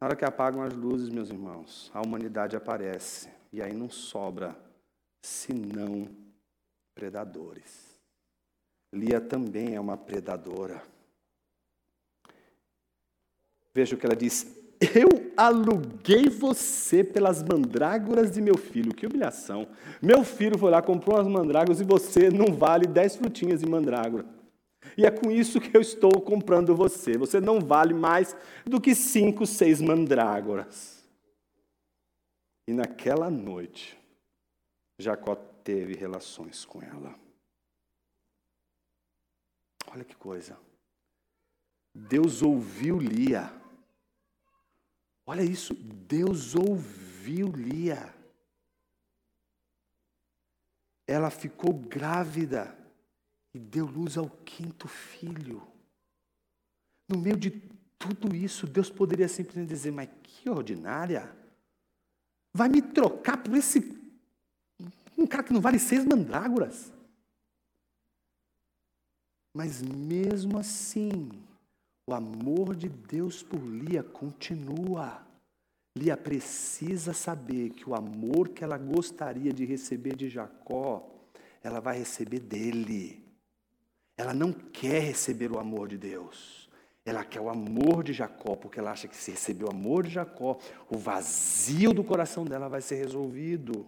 [0.00, 3.28] Na hora que apagam as luzes, meus irmãos, a humanidade aparece.
[3.52, 4.56] E aí não sobra
[5.22, 6.08] senão
[6.94, 7.96] predadores.
[8.92, 10.82] Lia também é uma predadora.
[13.74, 14.46] Veja o que ela diz:
[14.94, 18.94] Eu aluguei você pelas mandrágoras de meu filho.
[18.94, 19.68] Que humilhação.
[20.00, 24.26] Meu filho foi lá, comprou as mandrágoras e você não vale dez frutinhas de mandrágora.
[24.96, 27.16] E é com isso que eu estou comprando você.
[27.16, 31.02] Você não vale mais do que cinco, seis mandrágoras.
[32.68, 33.98] E naquela noite,
[34.98, 37.14] Jacó teve relações com ela.
[39.92, 40.58] Olha que coisa.
[41.94, 43.61] Deus ouviu Lia.
[45.24, 48.12] Olha isso, Deus ouviu Lia.
[51.06, 52.76] Ela ficou grávida
[53.54, 55.62] e deu luz ao quinto filho.
[57.08, 57.50] No meio de
[57.98, 61.36] tudo isso, Deus poderia simplesmente dizer: Mas que ordinária!
[62.52, 63.80] Vai me trocar por esse.
[65.16, 66.92] um cara que não vale seis mandrágoras.
[69.54, 71.30] Mas mesmo assim,
[72.06, 75.24] o amor de Deus por Lia continua.
[75.96, 81.08] Lia precisa saber que o amor que ela gostaria de receber de Jacó,
[81.62, 83.22] ela vai receber dele.
[84.16, 86.68] Ela não quer receber o amor de Deus.
[87.04, 90.10] Ela quer o amor de Jacó, porque ela acha que se receber o amor de
[90.10, 93.86] Jacó, o vazio do coração dela vai ser resolvido.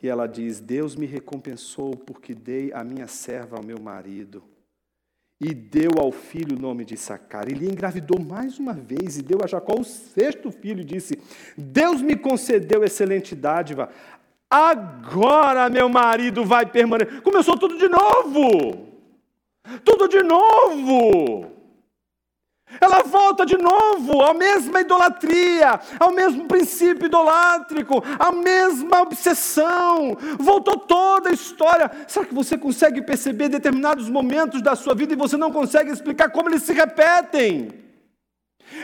[0.00, 4.42] E ela diz: Deus me recompensou porque dei a minha serva ao meu marido
[5.40, 7.48] e deu ao filho o nome de Sacar.
[7.48, 11.20] Ele engravidou mais uma vez e deu a Jacó o sexto filho e disse:
[11.56, 13.88] Deus me concedeu excelente dádiva.
[14.50, 17.20] Agora meu marido vai permanecer.
[17.22, 18.88] Começou tudo de novo.
[19.84, 21.57] Tudo de novo.
[22.80, 30.16] Ela volta de novo à mesma idolatria, ao mesmo princípio idolátrico, à mesma obsessão.
[30.38, 31.90] Voltou toda a história.
[32.06, 36.30] Será que você consegue perceber determinados momentos da sua vida e você não consegue explicar
[36.30, 37.87] como eles se repetem?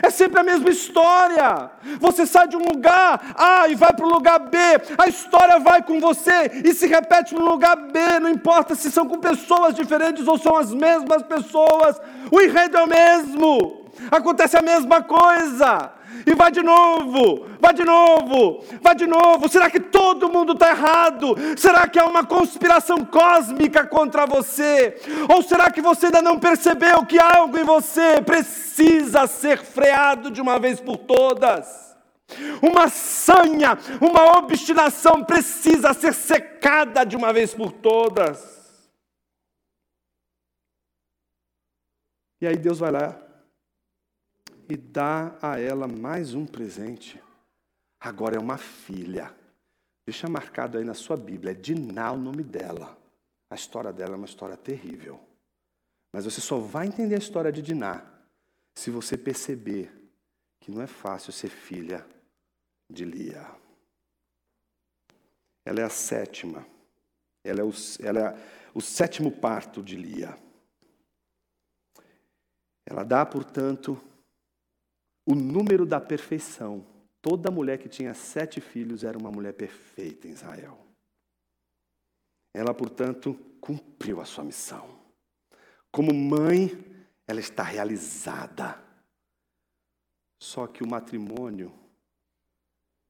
[0.01, 1.71] É sempre a mesma história.
[1.99, 4.57] Você sai de um lugar A e vai para o lugar B.
[4.97, 8.19] A história vai com você e se repete no lugar B.
[8.19, 11.99] Não importa se são com pessoas diferentes ou são as mesmas pessoas.
[12.31, 13.85] O enredo é o mesmo.
[14.11, 15.91] Acontece a mesma coisa.
[16.25, 19.49] E vai de novo, vai de novo, vai de novo.
[19.49, 21.35] Será que todo mundo está errado?
[21.57, 24.97] Será que há uma conspiração cósmica contra você?
[25.33, 30.41] Ou será que você ainda não percebeu que algo em você precisa ser freado de
[30.41, 31.95] uma vez por todas?
[32.61, 38.55] Uma sanha, uma obstinação precisa ser secada de uma vez por todas.
[42.41, 43.24] E aí Deus vai lá
[44.69, 47.21] e dá a ela mais um presente.
[47.99, 49.35] Agora é uma filha.
[50.05, 52.97] Deixa marcado aí na sua Bíblia, é Diná o nome dela.
[53.49, 55.19] A história dela é uma história terrível.
[56.13, 58.03] Mas você só vai entender a história de Diná
[58.75, 59.91] se você perceber
[60.59, 62.05] que não é fácil ser filha
[62.89, 63.45] de Lia.
[65.65, 66.65] Ela é a sétima.
[67.43, 70.37] Ela é o, ela é o sétimo parto de Lia.
[72.85, 73.99] Ela dá, portanto,
[75.25, 76.85] o número da perfeição.
[77.21, 80.77] Toda mulher que tinha sete filhos era uma mulher perfeita em Israel.
[82.53, 84.87] Ela, portanto, cumpriu a sua missão.
[85.91, 86.69] Como mãe,
[87.27, 88.81] ela está realizada.
[90.39, 91.73] Só que o matrimônio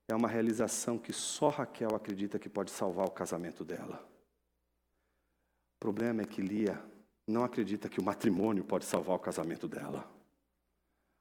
[0.07, 4.07] é uma realização que só Raquel acredita que pode salvar o casamento dela.
[5.75, 6.81] O problema é que Lia
[7.27, 10.14] não acredita que o matrimônio pode salvar o casamento dela.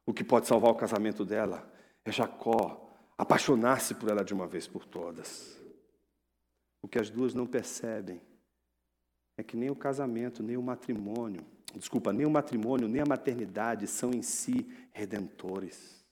[0.07, 1.70] O que pode salvar o casamento dela
[2.05, 2.84] é Jacó
[3.16, 5.61] apaixonar-se por ela de uma vez por todas.
[6.82, 8.20] O que as duas não percebem
[9.36, 11.44] é que nem o casamento, nem o matrimônio,
[11.74, 16.05] desculpa, nem o matrimônio, nem a maternidade são em si redentores.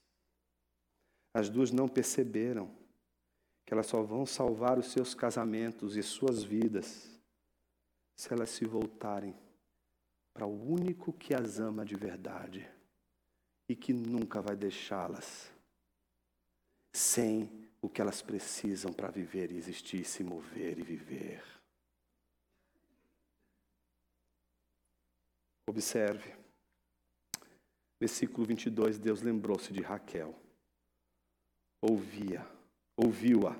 [1.33, 2.69] As duas não perceberam
[3.65, 7.09] que elas só vão salvar os seus casamentos e suas vidas
[8.15, 9.35] se elas se voltarem
[10.33, 12.67] para o único que as ama de verdade
[13.67, 15.51] e que nunca vai deixá-las
[16.93, 17.49] sem
[17.81, 21.43] o que elas precisam para viver e existir, se mover e viver.
[25.67, 26.35] Observe,
[27.99, 30.37] versículo 22, Deus lembrou-se de Raquel,
[31.81, 32.45] ouvia,
[32.95, 33.55] ouviu-a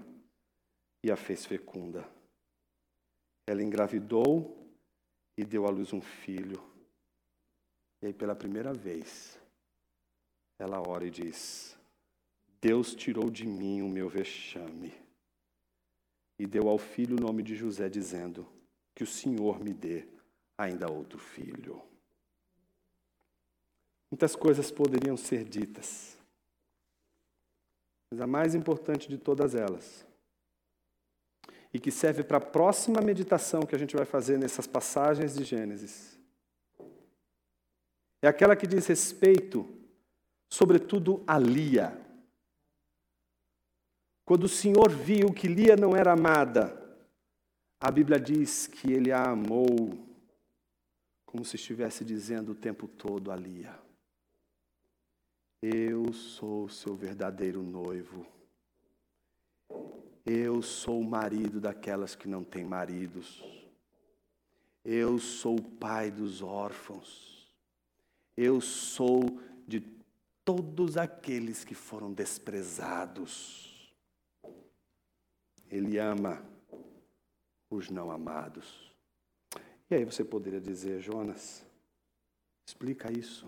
[1.03, 2.07] e a fez fecunda.
[3.47, 4.63] Ela engravidou
[5.37, 6.61] e deu à luz um filho.
[8.01, 9.39] E aí, pela primeira vez,
[10.57, 11.77] ela ora e diz:
[12.61, 14.93] Deus tirou de mim o meu vexame
[16.39, 18.47] e deu ao filho o nome de José, dizendo:
[18.95, 20.07] Que o Senhor me dê
[20.57, 21.81] ainda outro filho.
[24.11, 26.17] Muitas coisas poderiam ser ditas,
[28.11, 30.05] mas a mais importante de todas elas
[31.73, 35.43] e que serve para a próxima meditação que a gente vai fazer nessas passagens de
[35.43, 36.19] Gênesis.
[38.21, 39.67] É aquela que diz respeito,
[40.53, 41.99] sobretudo, a Lia.
[44.23, 46.79] Quando o Senhor viu que Lia não era amada,
[47.79, 50.07] a Bíblia diz que ele a amou,
[51.25, 53.75] como se estivesse dizendo o tempo todo a Lia:
[55.59, 58.23] Eu sou seu verdadeiro noivo.
[60.23, 63.43] Eu sou o marido daquelas que não têm maridos.
[64.85, 67.51] Eu sou o pai dos órfãos.
[68.37, 69.23] Eu sou
[69.67, 70.02] de
[70.45, 73.93] todos aqueles que foram desprezados.
[75.69, 76.45] Ele ama
[77.69, 78.91] os não amados.
[79.89, 81.65] E aí você poderia dizer, Jonas,
[82.67, 83.47] explica isso.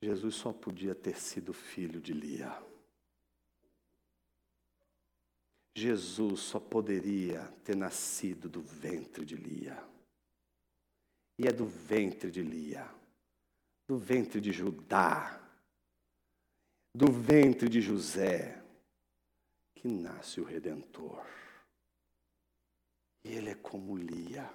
[0.00, 2.62] Jesus só podia ter sido filho de Lia.
[5.76, 9.80] Jesus só poderia ter nascido do ventre de Lia.
[11.38, 12.88] E é do ventre de Lia,
[13.88, 15.40] do ventre de Judá,
[16.94, 18.62] do ventre de José,
[19.74, 21.24] que nasce o Redentor.
[23.24, 24.48] E ele é como Lia,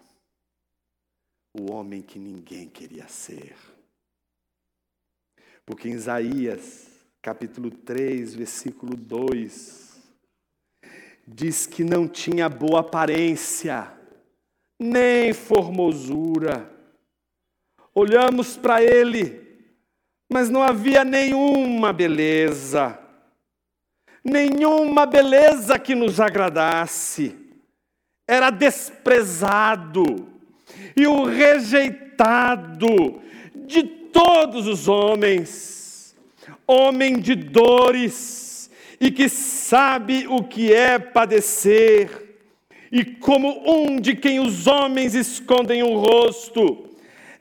[1.51, 3.55] o homem que ninguém queria ser.
[5.65, 6.87] Porque em Isaías,
[7.19, 9.99] capítulo 3, versículo 2,
[11.27, 13.97] diz que não tinha boa aparência,
[14.79, 16.69] nem formosura.
[17.95, 19.41] Olhamos para ele,
[20.31, 22.99] mas não havia nenhuma beleza,
[24.23, 27.35] nenhuma beleza que nos agradasse.
[28.27, 30.27] Era desprezado
[30.95, 33.21] e o rejeitado
[33.53, 36.15] de todos os homens,
[36.65, 42.37] homem de dores e que sabe o que é padecer,
[42.91, 46.92] e como um de quem os homens escondem o rosto,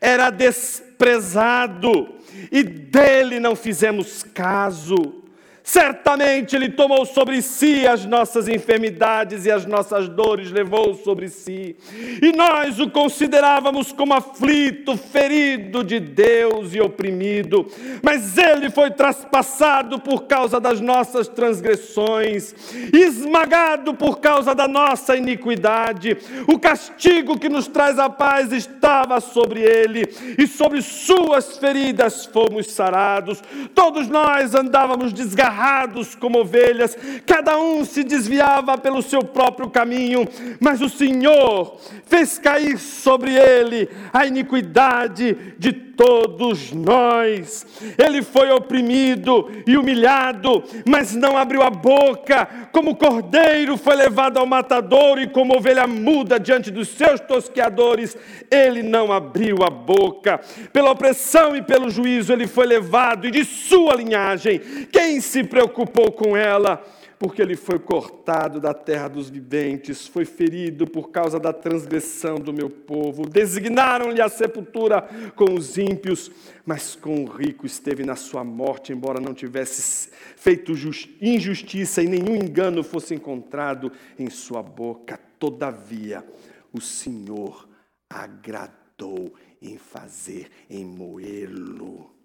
[0.02, 2.08] era desprezado
[2.50, 5.21] e dele não fizemos caso.
[5.62, 11.76] Certamente Ele tomou sobre si as nossas enfermidades e as nossas dores levou sobre si.
[12.20, 17.66] E nós o considerávamos como aflito, ferido de Deus e oprimido.
[18.02, 22.54] Mas Ele foi traspassado por causa das nossas transgressões,
[22.92, 26.18] esmagado por causa da nossa iniquidade.
[26.48, 32.66] O castigo que nos traz a paz estava sobre Ele, e sobre Suas feridas fomos
[32.72, 33.40] sarados.
[33.74, 36.96] Todos nós andávamos desgarrados desgarrados como ovelhas,
[37.26, 40.26] cada um se desviava pelo seu próprio caminho,
[40.58, 41.76] mas o Senhor
[42.06, 47.66] fez cair sobre ele a iniquidade de todos nós.
[47.98, 54.46] Ele foi oprimido e humilhado, mas não abriu a boca, como cordeiro foi levado ao
[54.46, 58.16] matador e como ovelha muda diante dos seus tosqueadores,
[58.50, 60.40] ele não abriu a boca.
[60.72, 66.12] Pela opressão e pelo juízo ele foi levado, e de sua linhagem, quem se preocupou
[66.12, 66.82] com ela?
[67.22, 72.52] porque ele foi cortado da terra dos viventes, foi ferido por causa da transgressão do
[72.52, 73.28] meu povo.
[73.28, 76.32] Designaram-lhe a sepultura com os ímpios,
[76.66, 80.72] mas com o rico esteve na sua morte, embora não tivesse feito
[81.20, 85.16] injustiça e nenhum engano fosse encontrado em sua boca.
[85.38, 86.24] Todavia,
[86.72, 87.68] o Senhor
[88.10, 89.32] agradou
[89.62, 92.21] em fazer, em moê-lo.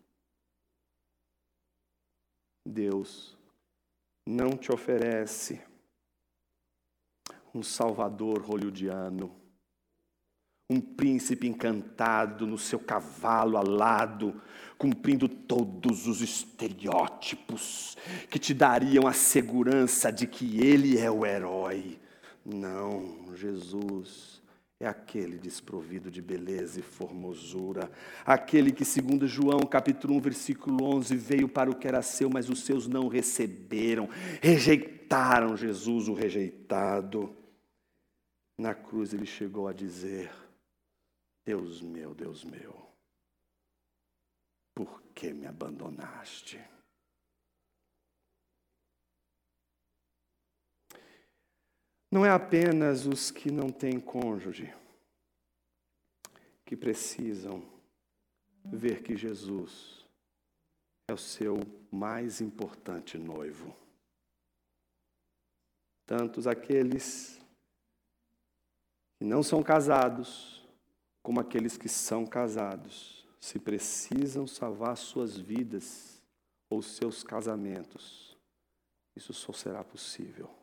[2.68, 3.38] Deus
[4.26, 5.61] não te oferece
[7.53, 9.34] um salvador hollywoodiano,
[10.70, 14.41] um príncipe encantado no seu cavalo alado,
[14.78, 17.97] cumprindo todos os estereótipos
[18.30, 21.99] que te dariam a segurança de que ele é o herói.
[22.45, 24.41] Não, Jesus
[24.80, 27.91] é aquele desprovido de beleza e formosura,
[28.23, 32.47] aquele que, segundo João, capítulo 1, versículo 11, veio para o que era seu, mas
[32.47, 34.07] os seus não receberam,
[34.39, 37.36] rejeitaram Jesus, o rejeitado.
[38.57, 40.32] Na cruz ele chegou a dizer:
[41.43, 42.75] Deus meu, Deus meu,
[44.75, 46.59] por que me abandonaste?
[52.09, 54.73] Não é apenas os que não têm cônjuge
[56.65, 57.61] que precisam
[58.63, 60.05] ver que Jesus
[61.09, 61.57] é o seu
[61.91, 63.75] mais importante noivo.
[66.05, 67.41] Tantos aqueles
[69.17, 70.65] que não são casados,
[71.21, 76.21] como aqueles que são casados, se precisam salvar suas vidas
[76.69, 78.37] ou seus casamentos,
[79.15, 80.56] isso só será possível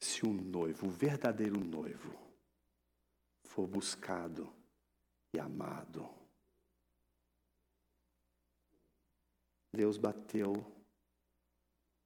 [0.00, 2.18] se o noivo, o verdadeiro noivo,
[3.44, 4.52] for buscado
[5.34, 6.08] e amado.
[9.72, 10.64] Deus bateu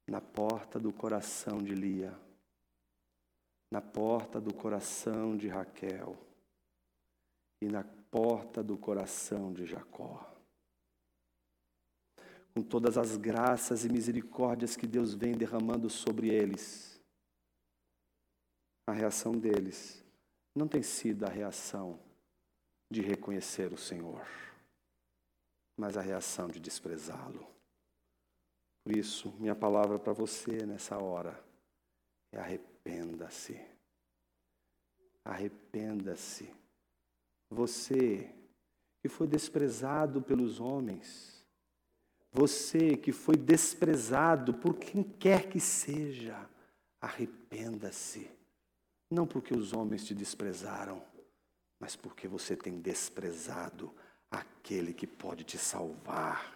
[0.07, 2.19] na porta do coração de Lia,
[3.71, 6.15] na porta do coração de Raquel
[7.61, 10.31] e na porta do coração de Jacó.
[12.53, 16.94] Com todas as graças e misericórdias que Deus vem derramando sobre eles,
[18.87, 20.03] a reação deles
[20.53, 21.99] não tem sido a reação
[22.89, 24.25] de reconhecer o Senhor,
[25.75, 27.45] mas a reação de desprezá-lo.
[28.83, 31.43] Por isso, minha palavra para você nessa hora
[32.31, 33.59] é arrependa-se.
[35.23, 36.53] Arrependa-se.
[37.49, 38.31] Você
[39.01, 41.43] que foi desprezado pelos homens,
[42.31, 46.47] você que foi desprezado por quem quer que seja,
[47.01, 48.29] arrependa-se
[49.09, 51.01] não porque os homens te desprezaram,
[51.79, 53.93] mas porque você tem desprezado
[54.29, 56.53] aquele que pode te salvar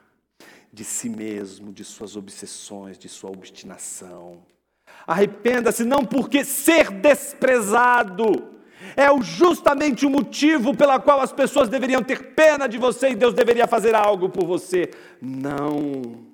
[0.72, 4.46] de si mesmo, de suas obsessões, de sua obstinação.
[5.06, 8.60] Arrependa-se não porque ser desprezado
[8.96, 13.34] é justamente o motivo pela qual as pessoas deveriam ter pena de você e Deus
[13.34, 14.90] deveria fazer algo por você.
[15.22, 16.28] Não.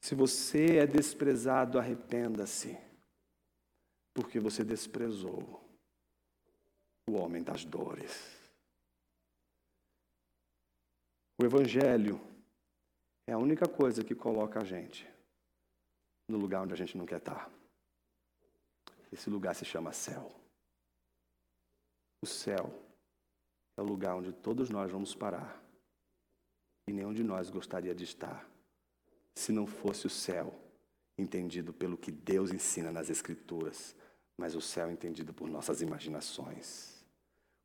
[0.00, 2.85] Se você é desprezado, arrependa-se
[4.16, 5.62] porque você desprezou
[7.06, 8.34] o homem das dores.
[11.38, 12.18] O Evangelho
[13.26, 15.06] é a única coisa que coloca a gente
[16.26, 17.50] no lugar onde a gente não quer estar.
[19.12, 20.34] Esse lugar se chama céu.
[22.22, 22.72] O céu
[23.76, 25.62] é o lugar onde todos nós vamos parar.
[26.88, 28.48] E nenhum de nós gostaria de estar
[29.34, 30.58] se não fosse o céu
[31.18, 33.94] entendido pelo que Deus ensina nas Escrituras
[34.36, 36.94] mas o céu é entendido por nossas imaginações.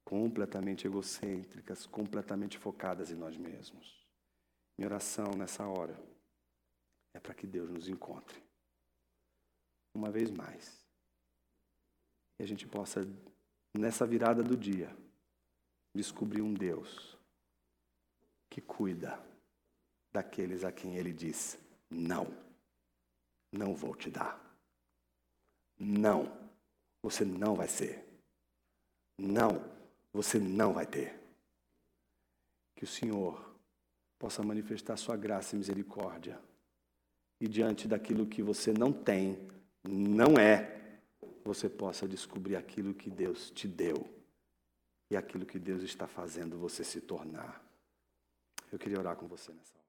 [0.04, 4.06] completamente egocêntricas, completamente focadas em nós mesmos.
[4.78, 5.98] Minha oração nessa hora
[7.14, 8.44] é para que Deus nos encontre
[9.94, 10.84] uma vez mais.
[12.40, 13.08] E a gente possa,
[13.74, 14.94] nessa virada do dia,
[15.94, 17.18] descobrir um Deus
[18.50, 19.24] que cuida
[20.12, 21.58] daqueles a quem Ele diz:
[21.90, 22.28] não,
[23.52, 24.40] não vou te dar.
[25.78, 26.41] Não,
[27.02, 28.06] você não vai ser.
[29.18, 29.64] Não,
[30.14, 31.20] você não vai ter.
[32.76, 33.56] Que o Senhor
[34.18, 36.40] possa manifestar Sua graça e misericórdia.
[37.40, 39.50] E diante daquilo que você não tem,
[39.84, 41.00] não é,
[41.44, 44.08] você possa descobrir aquilo que Deus te deu
[45.10, 47.64] e aquilo que Deus está fazendo você se tornar.
[48.72, 49.81] Eu queria orar com você nessa.